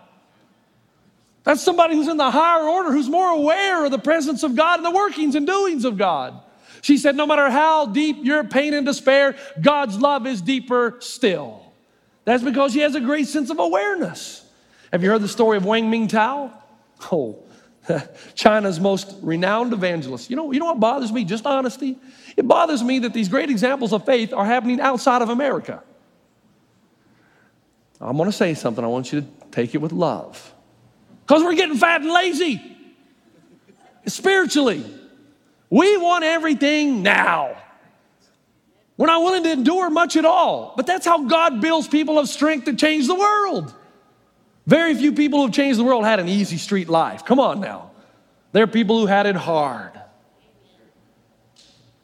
That's 1.45 1.63
somebody 1.63 1.95
who's 1.95 2.09
in 2.09 2.17
the 2.17 2.31
higher 2.31 2.67
order, 2.67 2.91
who's 2.91 3.09
more 3.09 3.29
aware 3.29 3.85
of 3.85 3.93
the 3.93 3.99
presence 3.99 4.43
of 4.43 4.57
God 4.57 4.81
and 4.81 4.85
the 4.85 4.91
workings 4.91 5.35
and 5.37 5.47
doings 5.47 5.85
of 5.85 5.97
God. 5.97 6.43
She 6.83 6.99
said, 6.99 7.17
No 7.17 7.27
matter 7.27 7.49
how 7.51 7.87
deep 7.87 8.19
your 8.23 8.45
pain 8.45 8.75
and 8.75 8.85
despair, 8.85 9.37
God's 9.61 9.97
love 9.97 10.27
is 10.27 10.43
deeper 10.43 10.97
still. 10.99 11.63
That's 12.25 12.43
because 12.43 12.73
she 12.73 12.81
has 12.81 12.97
a 12.97 13.01
great 13.01 13.29
sense 13.29 13.51
of 13.51 13.61
awareness. 13.61 14.46
Have 14.97 15.03
you 15.03 15.11
heard 15.11 15.21
the 15.21 15.29
story 15.29 15.59
of 15.59 15.67
Wang 15.67 15.91
Mingtao? 15.93 16.51
Oh, 17.13 17.45
China's 18.35 18.81
most 18.81 19.15
renowned 19.21 19.75
evangelist. 19.75 20.31
You 20.31 20.37
know, 20.37 20.53
you 20.53 20.59
know 20.59 20.65
what 20.65 20.81
bothers 20.81 21.13
me? 21.13 21.23
Just 21.27 21.45
honesty. 21.45 21.99
It 22.35 22.49
bothers 22.49 22.83
me 22.83 23.01
that 23.01 23.13
these 23.13 23.29
great 23.29 23.51
examples 23.51 23.93
of 23.93 24.07
faith 24.07 24.33
are 24.33 24.47
happening 24.47 24.81
outside 24.81 25.21
of 25.21 25.29
America. 25.29 25.83
I'm 28.01 28.17
going 28.17 28.31
to 28.31 28.33
say 28.35 28.55
something. 28.55 28.83
I 28.83 28.87
want 28.87 29.13
you 29.13 29.21
to 29.21 29.27
take 29.51 29.75
it 29.75 29.83
with 29.83 29.93
love. 29.93 30.55
Because 31.27 31.43
we're 31.43 31.57
getting 31.57 31.77
fat 31.77 32.01
and 32.01 32.11
lazy 32.11 32.79
spiritually. 34.07 34.83
We 35.69 35.99
want 35.99 36.25
everything 36.25 37.03
now. 37.03 37.55
We're 38.97 39.09
not 39.09 39.23
willing 39.23 39.43
to 39.43 39.53
endure 39.53 39.91
much 39.91 40.17
at 40.17 40.25
all. 40.25 40.73
But 40.75 40.87
that's 40.87 41.05
how 41.05 41.25
God 41.25 41.61
builds 41.61 41.87
people 41.87 42.19
of 42.19 42.31
strength 42.31 42.65
to 42.65 42.75
change 42.75 43.07
the 43.07 43.15
world. 43.15 43.75
Very 44.67 44.95
few 44.95 45.13
people 45.13 45.43
who've 45.43 45.53
changed 45.53 45.79
the 45.79 45.85
world 45.85 46.05
had 46.05 46.19
an 46.19 46.29
easy 46.29 46.57
street 46.57 46.89
life. 46.89 47.25
Come 47.25 47.39
on 47.39 47.61
now. 47.61 47.93
There 48.53 48.65
are 48.65 48.69
people 48.69 49.01
who 49.01 49.07
had 49.07 49.27
it 49.27 49.37
hard. 49.37 49.93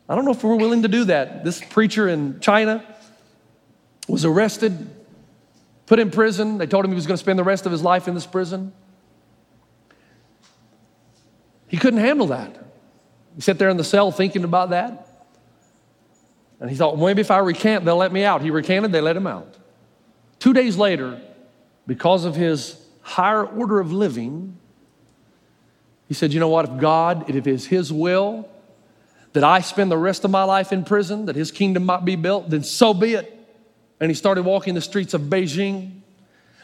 I 0.08 0.14
don't 0.14 0.24
know 0.24 0.30
if 0.32 0.44
we're 0.44 0.56
willing 0.56 0.82
to 0.82 0.88
do 0.88 1.04
that. 1.04 1.44
This 1.44 1.62
preacher 1.62 2.08
in 2.08 2.38
China 2.40 2.84
was 4.06 4.24
arrested, 4.24 4.90
put 5.86 5.98
in 5.98 6.10
prison. 6.10 6.58
They 6.58 6.66
told 6.66 6.84
him 6.84 6.90
he 6.90 6.94
was 6.94 7.06
going 7.06 7.16
to 7.16 7.22
spend 7.22 7.38
the 7.38 7.44
rest 7.44 7.66
of 7.66 7.72
his 7.72 7.82
life 7.82 8.06
in 8.06 8.14
this 8.14 8.26
prison. 8.26 8.72
He 11.66 11.78
couldn't 11.78 12.00
handle 12.00 12.26
that. 12.28 12.62
He 13.34 13.40
sat 13.40 13.58
there 13.58 13.70
in 13.70 13.78
the 13.78 13.84
cell 13.84 14.12
thinking 14.12 14.44
about 14.44 14.70
that. 14.70 15.08
And 16.60 16.70
he 16.70 16.76
thought, 16.76 16.98
maybe 16.98 17.22
if 17.22 17.30
I 17.30 17.38
recant, 17.38 17.84
they'll 17.84 17.96
let 17.96 18.12
me 18.12 18.24
out. 18.24 18.42
He 18.42 18.50
recanted, 18.50 18.92
they 18.92 19.00
let 19.00 19.16
him 19.16 19.26
out. 19.26 19.56
Two 20.38 20.52
days 20.52 20.76
later, 20.76 21.20
because 21.86 22.24
of 22.24 22.36
his 22.36 22.80
higher 23.02 23.44
order 23.44 23.80
of 23.80 23.92
living, 23.92 24.56
he 26.12 26.14
said, 26.14 26.34
You 26.34 26.40
know 26.40 26.48
what? 26.50 26.66
If 26.66 26.76
God, 26.76 27.30
if 27.30 27.36
it 27.36 27.46
is 27.46 27.64
His 27.64 27.90
will 27.90 28.46
that 29.32 29.44
I 29.44 29.60
spend 29.62 29.90
the 29.90 29.96
rest 29.96 30.26
of 30.26 30.30
my 30.30 30.44
life 30.44 30.70
in 30.70 30.84
prison, 30.84 31.24
that 31.24 31.36
His 31.36 31.50
kingdom 31.50 31.86
might 31.86 32.04
be 32.04 32.16
built, 32.16 32.50
then 32.50 32.64
so 32.64 32.92
be 32.92 33.14
it. 33.14 33.34
And 33.98 34.10
he 34.10 34.14
started 34.14 34.42
walking 34.42 34.74
the 34.74 34.82
streets 34.82 35.14
of 35.14 35.22
Beijing 35.22 36.02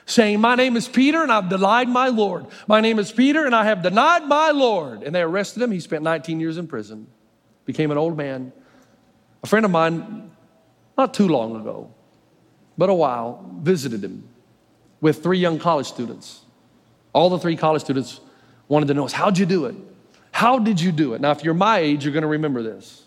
saying, 0.05 0.39
My 0.43 0.55
name 0.55 0.77
is 0.77 0.87
Peter 0.87 1.23
and 1.23 1.33
I've 1.33 1.49
denied 1.49 1.89
my 1.89 2.09
Lord. 2.09 2.45
My 2.67 2.83
name 2.83 2.99
is 2.99 3.11
Peter 3.11 3.47
and 3.47 3.55
I 3.55 3.65
have 3.65 3.83
denied 3.83 4.25
my 4.27 4.51
Lord. 4.51 5.03
And 5.03 5.15
they 5.15 5.23
arrested 5.23 5.63
him. 5.63 5.71
He 5.71 5.81
spent 5.81 6.03
19 6.03 6.41
years 6.41 6.59
in 6.59 6.67
prison, 6.67 7.07
became 7.65 7.91
an 7.91 7.97
old 7.97 8.19
man. 8.19 8.53
A 9.43 9.47
friend 9.47 9.65
of 9.65 9.71
mine, 9.71 10.31
not 10.99 11.15
too 11.15 11.29
long 11.29 11.57
ago, 11.57 11.91
but 12.77 12.91
a 12.91 12.95
while, 12.95 13.51
visited 13.63 14.05
him 14.05 14.29
with 15.01 15.23
three 15.23 15.39
young 15.39 15.59
college 15.59 15.87
students. 15.87 16.41
All 17.13 17.31
the 17.31 17.39
three 17.39 17.57
college 17.57 17.83
students 17.83 18.21
wanted 18.69 18.87
to 18.89 18.95
know 18.95 19.05
us, 19.05 19.13
How'd 19.13 19.39
you 19.39 19.47
do 19.47 19.67
it? 19.67 19.75
How 20.31 20.59
did 20.59 20.81
you 20.81 20.93
do 20.93 21.15
it? 21.15 21.21
Now, 21.21 21.33
if 21.33 21.43
you're 21.43 21.55
my 21.55 21.79
age, 21.79 22.05
you're 22.05 22.13
going 22.13 22.23
to 22.23 22.29
remember 22.29 22.63
this. 22.63 23.03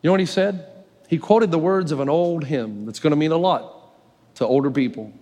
You 0.00 0.08
know 0.08 0.12
what 0.12 0.20
he 0.20 0.26
said? 0.26 0.66
He 1.08 1.18
quoted 1.18 1.50
the 1.50 1.58
words 1.58 1.92
of 1.92 2.00
an 2.00 2.08
old 2.08 2.44
hymn 2.44 2.86
that's 2.86 3.00
going 3.00 3.10
to 3.10 3.16
mean 3.16 3.32
a 3.32 3.36
lot 3.36 3.92
to 4.36 4.46
older 4.46 4.70
people. 4.70 5.12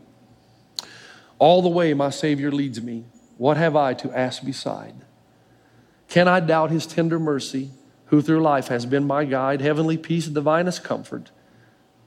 All 1.38 1.62
the 1.62 1.68
way 1.68 1.94
my 1.94 2.11
Savior 2.11 2.52
leads 2.52 2.80
me. 2.80 3.06
What 3.38 3.56
have 3.56 3.74
I 3.74 3.94
to 3.94 4.16
ask 4.16 4.44
beside? 4.44 4.94
Can 6.09 6.28
I 6.28 6.40
doubt 6.40 6.70
his 6.70 6.87
tender 6.87 7.18
mercy, 7.18 7.70
who 8.06 8.20
through 8.22 8.42
life 8.42 8.68
has 8.68 8.87
been 8.87 9.06
my 9.06 9.24
guide, 9.24 9.61
heavenly 9.61 9.96
peace, 9.96 10.28
divinest 10.28 10.85
comfort? 10.85 11.30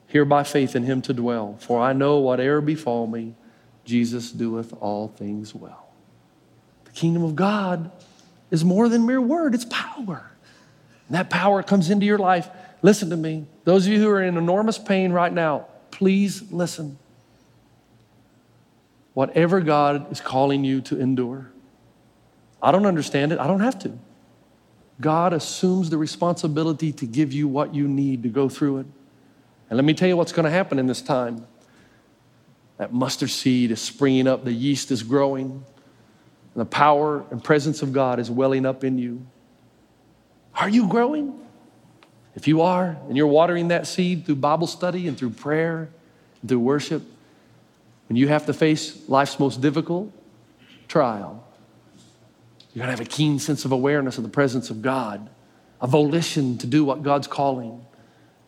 Here 0.08 0.26
by 0.26 0.44
faith 0.44 0.76
in 0.76 0.84
him 0.84 1.02
to 1.02 1.14
dwell, 1.14 1.58
for 1.60 1.82
I 1.82 1.94
know 1.94 2.20
whate'er 2.20 2.62
befall 2.62 3.08
me, 3.08 3.36
Jesus 3.86 4.32
doeth 4.32 4.74
all 4.80 5.08
things 5.08 5.54
well. 5.54 5.88
The 6.86 6.92
kingdom 6.92 7.24
of 7.24 7.36
God 7.36 7.92
is 8.52 8.64
more 8.64 8.88
than 8.88 9.06
mere 9.06 9.22
word, 9.22 9.54
it's 9.56 9.66
power. 9.66 10.32
And 11.08 11.16
that 11.16 11.30
power 11.30 11.64
comes 11.64 11.90
into 11.90 12.06
your 12.06 12.18
life. 12.18 12.50
Listen 12.82 13.10
to 13.10 13.18
me. 13.18 13.46
Those 13.66 13.86
of 13.86 13.94
you 13.94 14.00
who 14.00 14.10
are 14.10 14.22
in 14.22 14.38
enormous 14.38 14.78
pain 14.78 15.12
right 15.12 15.32
now, 15.32 15.68
please 15.92 16.52
listen 16.52 16.98
whatever 19.14 19.62
God 19.62 20.12
is 20.12 20.20
calling 20.20 20.64
you 20.64 20.82
to 20.82 21.00
endure. 21.00 21.52
I 22.62 22.72
don't 22.72 22.86
understand 22.86 23.32
it, 23.32 23.40
I 23.40 23.48
don't 23.48 23.60
have 23.60 23.80
to. 23.80 23.98
God 25.02 25.34
assumes 25.34 25.90
the 25.90 25.98
responsibility 25.98 26.92
to 26.94 27.06
give 27.06 27.34
you 27.34 27.48
what 27.48 27.74
you 27.74 27.88
need 27.88 28.24
to 28.24 28.30
go 28.30 28.48
through 28.48 28.80
it. 28.80 28.86
And 29.70 29.78
let 29.78 29.86
me 29.86 29.94
tell 29.94 30.08
you 30.08 30.16
what's 30.16 30.32
going 30.32 30.46
to 30.46 30.52
happen 30.52 30.80
in 30.80 30.88
this 30.88 31.02
time. 31.02 31.48
That 32.84 32.92
mustard 32.92 33.30
seed 33.30 33.72
is 33.72 33.80
springing 33.80 34.28
up, 34.28 34.44
the 34.44 34.52
yeast 34.52 34.92
is 34.92 35.04
growing, 35.04 35.52
and 35.52 35.64
the 36.54 36.66
power 36.66 37.24
and 37.32 37.42
presence 37.42 37.82
of 37.82 37.94
God 37.94 38.20
is 38.20 38.30
welling 38.30 38.66
up 38.66 38.84
in 38.84 38.98
you. 38.98 39.26
Are 40.54 40.68
you 40.68 40.90
growing? 40.90 41.34
If 42.36 42.46
you 42.46 42.60
are, 42.60 42.98
and 43.08 43.16
you're 43.16 43.26
watering 43.26 43.70
that 43.70 43.88
seed 43.88 44.26
through 44.26 44.36
Bible 44.36 44.68
study 44.68 45.08
and 45.08 45.18
through 45.18 45.30
prayer 45.30 45.88
and 46.42 46.50
through 46.50 46.60
worship, 46.60 47.04
when 48.10 48.18
you 48.18 48.28
have 48.28 48.48
to 48.48 48.54
face 48.54 49.08
life's 49.08 49.40
most 49.40 49.62
difficult 49.62 50.12
trial, 50.90 51.42
you're 52.74 52.86
going 52.86 52.94
to 52.94 53.02
have 53.02 53.08
a 53.08 53.10
keen 53.10 53.40
sense 53.40 53.64
of 53.64 53.72
awareness 53.72 54.18
of 54.18 54.26
the 54.26 54.30
presence 54.30 54.70
of 54.70 54.82
God, 54.82 55.30
a 55.80 55.88
volition 55.88 56.58
to 56.58 56.68
do 56.68 56.84
what 56.84 57.02
God's 57.02 57.28
calling. 57.28 57.86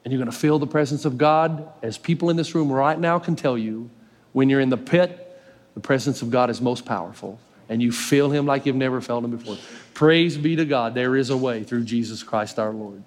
And 0.03 0.11
you're 0.11 0.19
going 0.19 0.29
to 0.29 0.37
feel 0.37 0.59
the 0.59 0.67
presence 0.67 1.05
of 1.05 1.17
God, 1.17 1.69
as 1.81 1.97
people 1.97 2.29
in 2.29 2.35
this 2.35 2.53
room 2.53 2.69
right 2.69 2.99
now 2.99 3.17
can 3.17 3.37
tell 3.37 3.57
you, 3.57 3.89
when 4.35 4.49
you're 4.49 4.59
in 4.59 4.67
the 4.67 4.75
pit, 4.75 5.41
the 5.75 5.79
presence 5.79 6.21
of 6.21 6.29
God 6.29 6.49
is 6.49 6.59
most 6.59 6.85
powerful 6.85 7.39
and 7.69 7.81
you 7.81 7.93
feel 7.93 8.29
Him 8.29 8.45
like 8.45 8.65
you've 8.65 8.75
never 8.75 8.99
felt 8.99 9.23
Him 9.23 9.31
before. 9.31 9.55
Praise 9.93 10.37
be 10.37 10.57
to 10.57 10.65
God. 10.65 10.93
There 10.93 11.15
is 11.15 11.29
a 11.29 11.37
way 11.37 11.63
through 11.63 11.85
Jesus 11.85 12.21
Christ 12.21 12.59
our 12.59 12.71
Lord. 12.71 13.01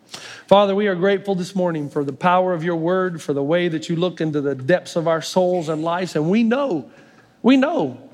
Father, 0.47 0.75
we 0.75 0.87
are 0.87 0.95
grateful 0.95 1.35
this 1.35 1.55
morning 1.55 1.91
for 1.91 2.03
the 2.03 2.15
power 2.15 2.55
of 2.55 2.65
your 2.65 2.77
word, 2.77 3.21
for 3.21 3.35
the 3.35 3.43
way 3.43 3.69
that 3.69 3.91
you 3.91 3.97
look 3.97 4.23
into 4.23 4.41
the 4.41 4.55
depths 4.55 4.97
of 4.97 5.07
our 5.07 5.21
souls 5.21 5.69
and 5.69 5.83
lives. 5.83 6.17
And 6.17 6.31
we 6.31 6.43
know, 6.45 6.91
we 7.43 7.59
know 7.59 8.11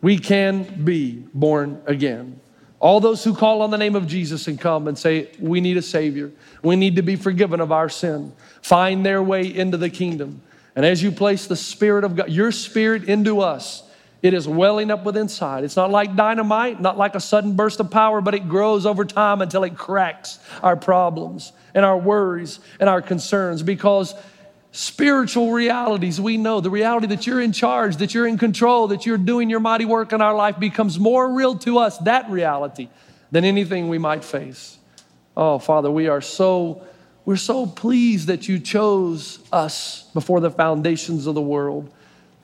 we 0.00 0.18
can 0.18 0.62
be 0.84 1.22
born 1.34 1.82
again. 1.84 2.40
All 2.80 2.98
those 2.98 3.22
who 3.22 3.34
call 3.34 3.60
on 3.60 3.70
the 3.70 3.76
name 3.76 3.94
of 3.94 4.06
Jesus 4.06 4.48
and 4.48 4.58
come 4.58 4.88
and 4.88 4.98
say, 4.98 5.28
We 5.38 5.60
need 5.60 5.76
a 5.76 5.82
Savior, 5.82 6.32
we 6.62 6.76
need 6.76 6.96
to 6.96 7.02
be 7.02 7.16
forgiven 7.16 7.60
of 7.60 7.72
our 7.72 7.90
sin, 7.90 8.32
find 8.62 9.04
their 9.04 9.22
way 9.22 9.54
into 9.54 9.76
the 9.76 9.90
kingdom. 9.90 10.40
And 10.76 10.84
as 10.84 11.02
you 11.02 11.12
place 11.12 11.46
the 11.46 11.56
Spirit 11.56 12.04
of 12.04 12.16
God, 12.16 12.30
your 12.30 12.50
Spirit 12.52 13.04
into 13.04 13.40
us, 13.40 13.82
it 14.22 14.32
is 14.32 14.48
welling 14.48 14.90
up 14.90 15.04
within 15.04 15.22
inside. 15.22 15.64
It's 15.64 15.76
not 15.76 15.90
like 15.90 16.16
dynamite, 16.16 16.80
not 16.80 16.96
like 16.96 17.14
a 17.14 17.20
sudden 17.20 17.56
burst 17.56 17.78
of 17.78 17.90
power, 17.90 18.22
but 18.22 18.34
it 18.34 18.48
grows 18.48 18.86
over 18.86 19.04
time 19.04 19.42
until 19.42 19.64
it 19.64 19.76
cracks 19.76 20.38
our 20.62 20.76
problems 20.76 21.52
and 21.74 21.84
our 21.84 21.98
worries 21.98 22.58
and 22.80 22.88
our 22.88 23.02
concerns 23.02 23.62
because 23.62 24.14
spiritual 24.72 25.52
realities 25.52 26.20
we 26.20 26.36
know 26.38 26.60
the 26.60 26.70
reality 26.70 27.06
that 27.08 27.26
you're 27.26 27.40
in 27.40 27.52
charge, 27.52 27.98
that 27.98 28.14
you're 28.14 28.26
in 28.26 28.38
control, 28.38 28.88
that 28.88 29.04
you're 29.04 29.18
doing 29.18 29.50
your 29.50 29.60
mighty 29.60 29.84
work 29.84 30.12
in 30.12 30.22
our 30.22 30.34
life 30.34 30.58
becomes 30.58 30.98
more 30.98 31.30
real 31.32 31.58
to 31.58 31.78
us, 31.78 31.98
that 31.98 32.28
reality, 32.30 32.88
than 33.30 33.44
anything 33.44 33.88
we 33.88 33.98
might 33.98 34.24
face. 34.24 34.78
Oh, 35.36 35.58
Father, 35.58 35.90
we 35.90 36.08
are 36.08 36.20
so 36.20 36.82
we're 37.24 37.36
so 37.36 37.66
pleased 37.66 38.28
that 38.28 38.48
you 38.48 38.58
chose 38.58 39.38
us 39.50 40.04
before 40.12 40.40
the 40.40 40.50
foundations 40.50 41.26
of 41.26 41.34
the 41.34 41.40
world. 41.40 41.90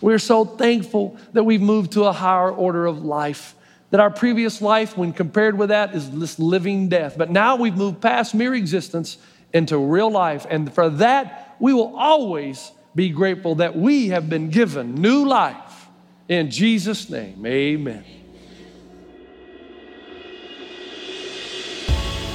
We're 0.00 0.18
so 0.18 0.44
thankful 0.44 1.18
that 1.34 1.44
we've 1.44 1.60
moved 1.60 1.92
to 1.92 2.04
a 2.04 2.12
higher 2.12 2.50
order 2.50 2.86
of 2.86 3.04
life. 3.04 3.54
That 3.90 4.00
our 4.00 4.10
previous 4.10 4.62
life, 4.62 4.96
when 4.96 5.12
compared 5.12 5.58
with 5.58 5.68
that, 5.68 5.94
is 5.94 6.10
this 6.10 6.38
living 6.38 6.88
death. 6.88 7.18
But 7.18 7.30
now 7.30 7.56
we've 7.56 7.76
moved 7.76 8.00
past 8.00 8.34
mere 8.34 8.54
existence 8.54 9.18
into 9.52 9.76
real 9.76 10.10
life. 10.10 10.46
And 10.48 10.72
for 10.72 10.88
that, 10.90 11.56
we 11.58 11.74
will 11.74 11.96
always 11.96 12.72
be 12.94 13.10
grateful 13.10 13.56
that 13.56 13.76
we 13.76 14.08
have 14.08 14.30
been 14.30 14.48
given 14.48 14.94
new 14.94 15.26
life. 15.26 15.88
In 16.28 16.50
Jesus' 16.50 17.10
name, 17.10 17.44
amen. 17.44 18.19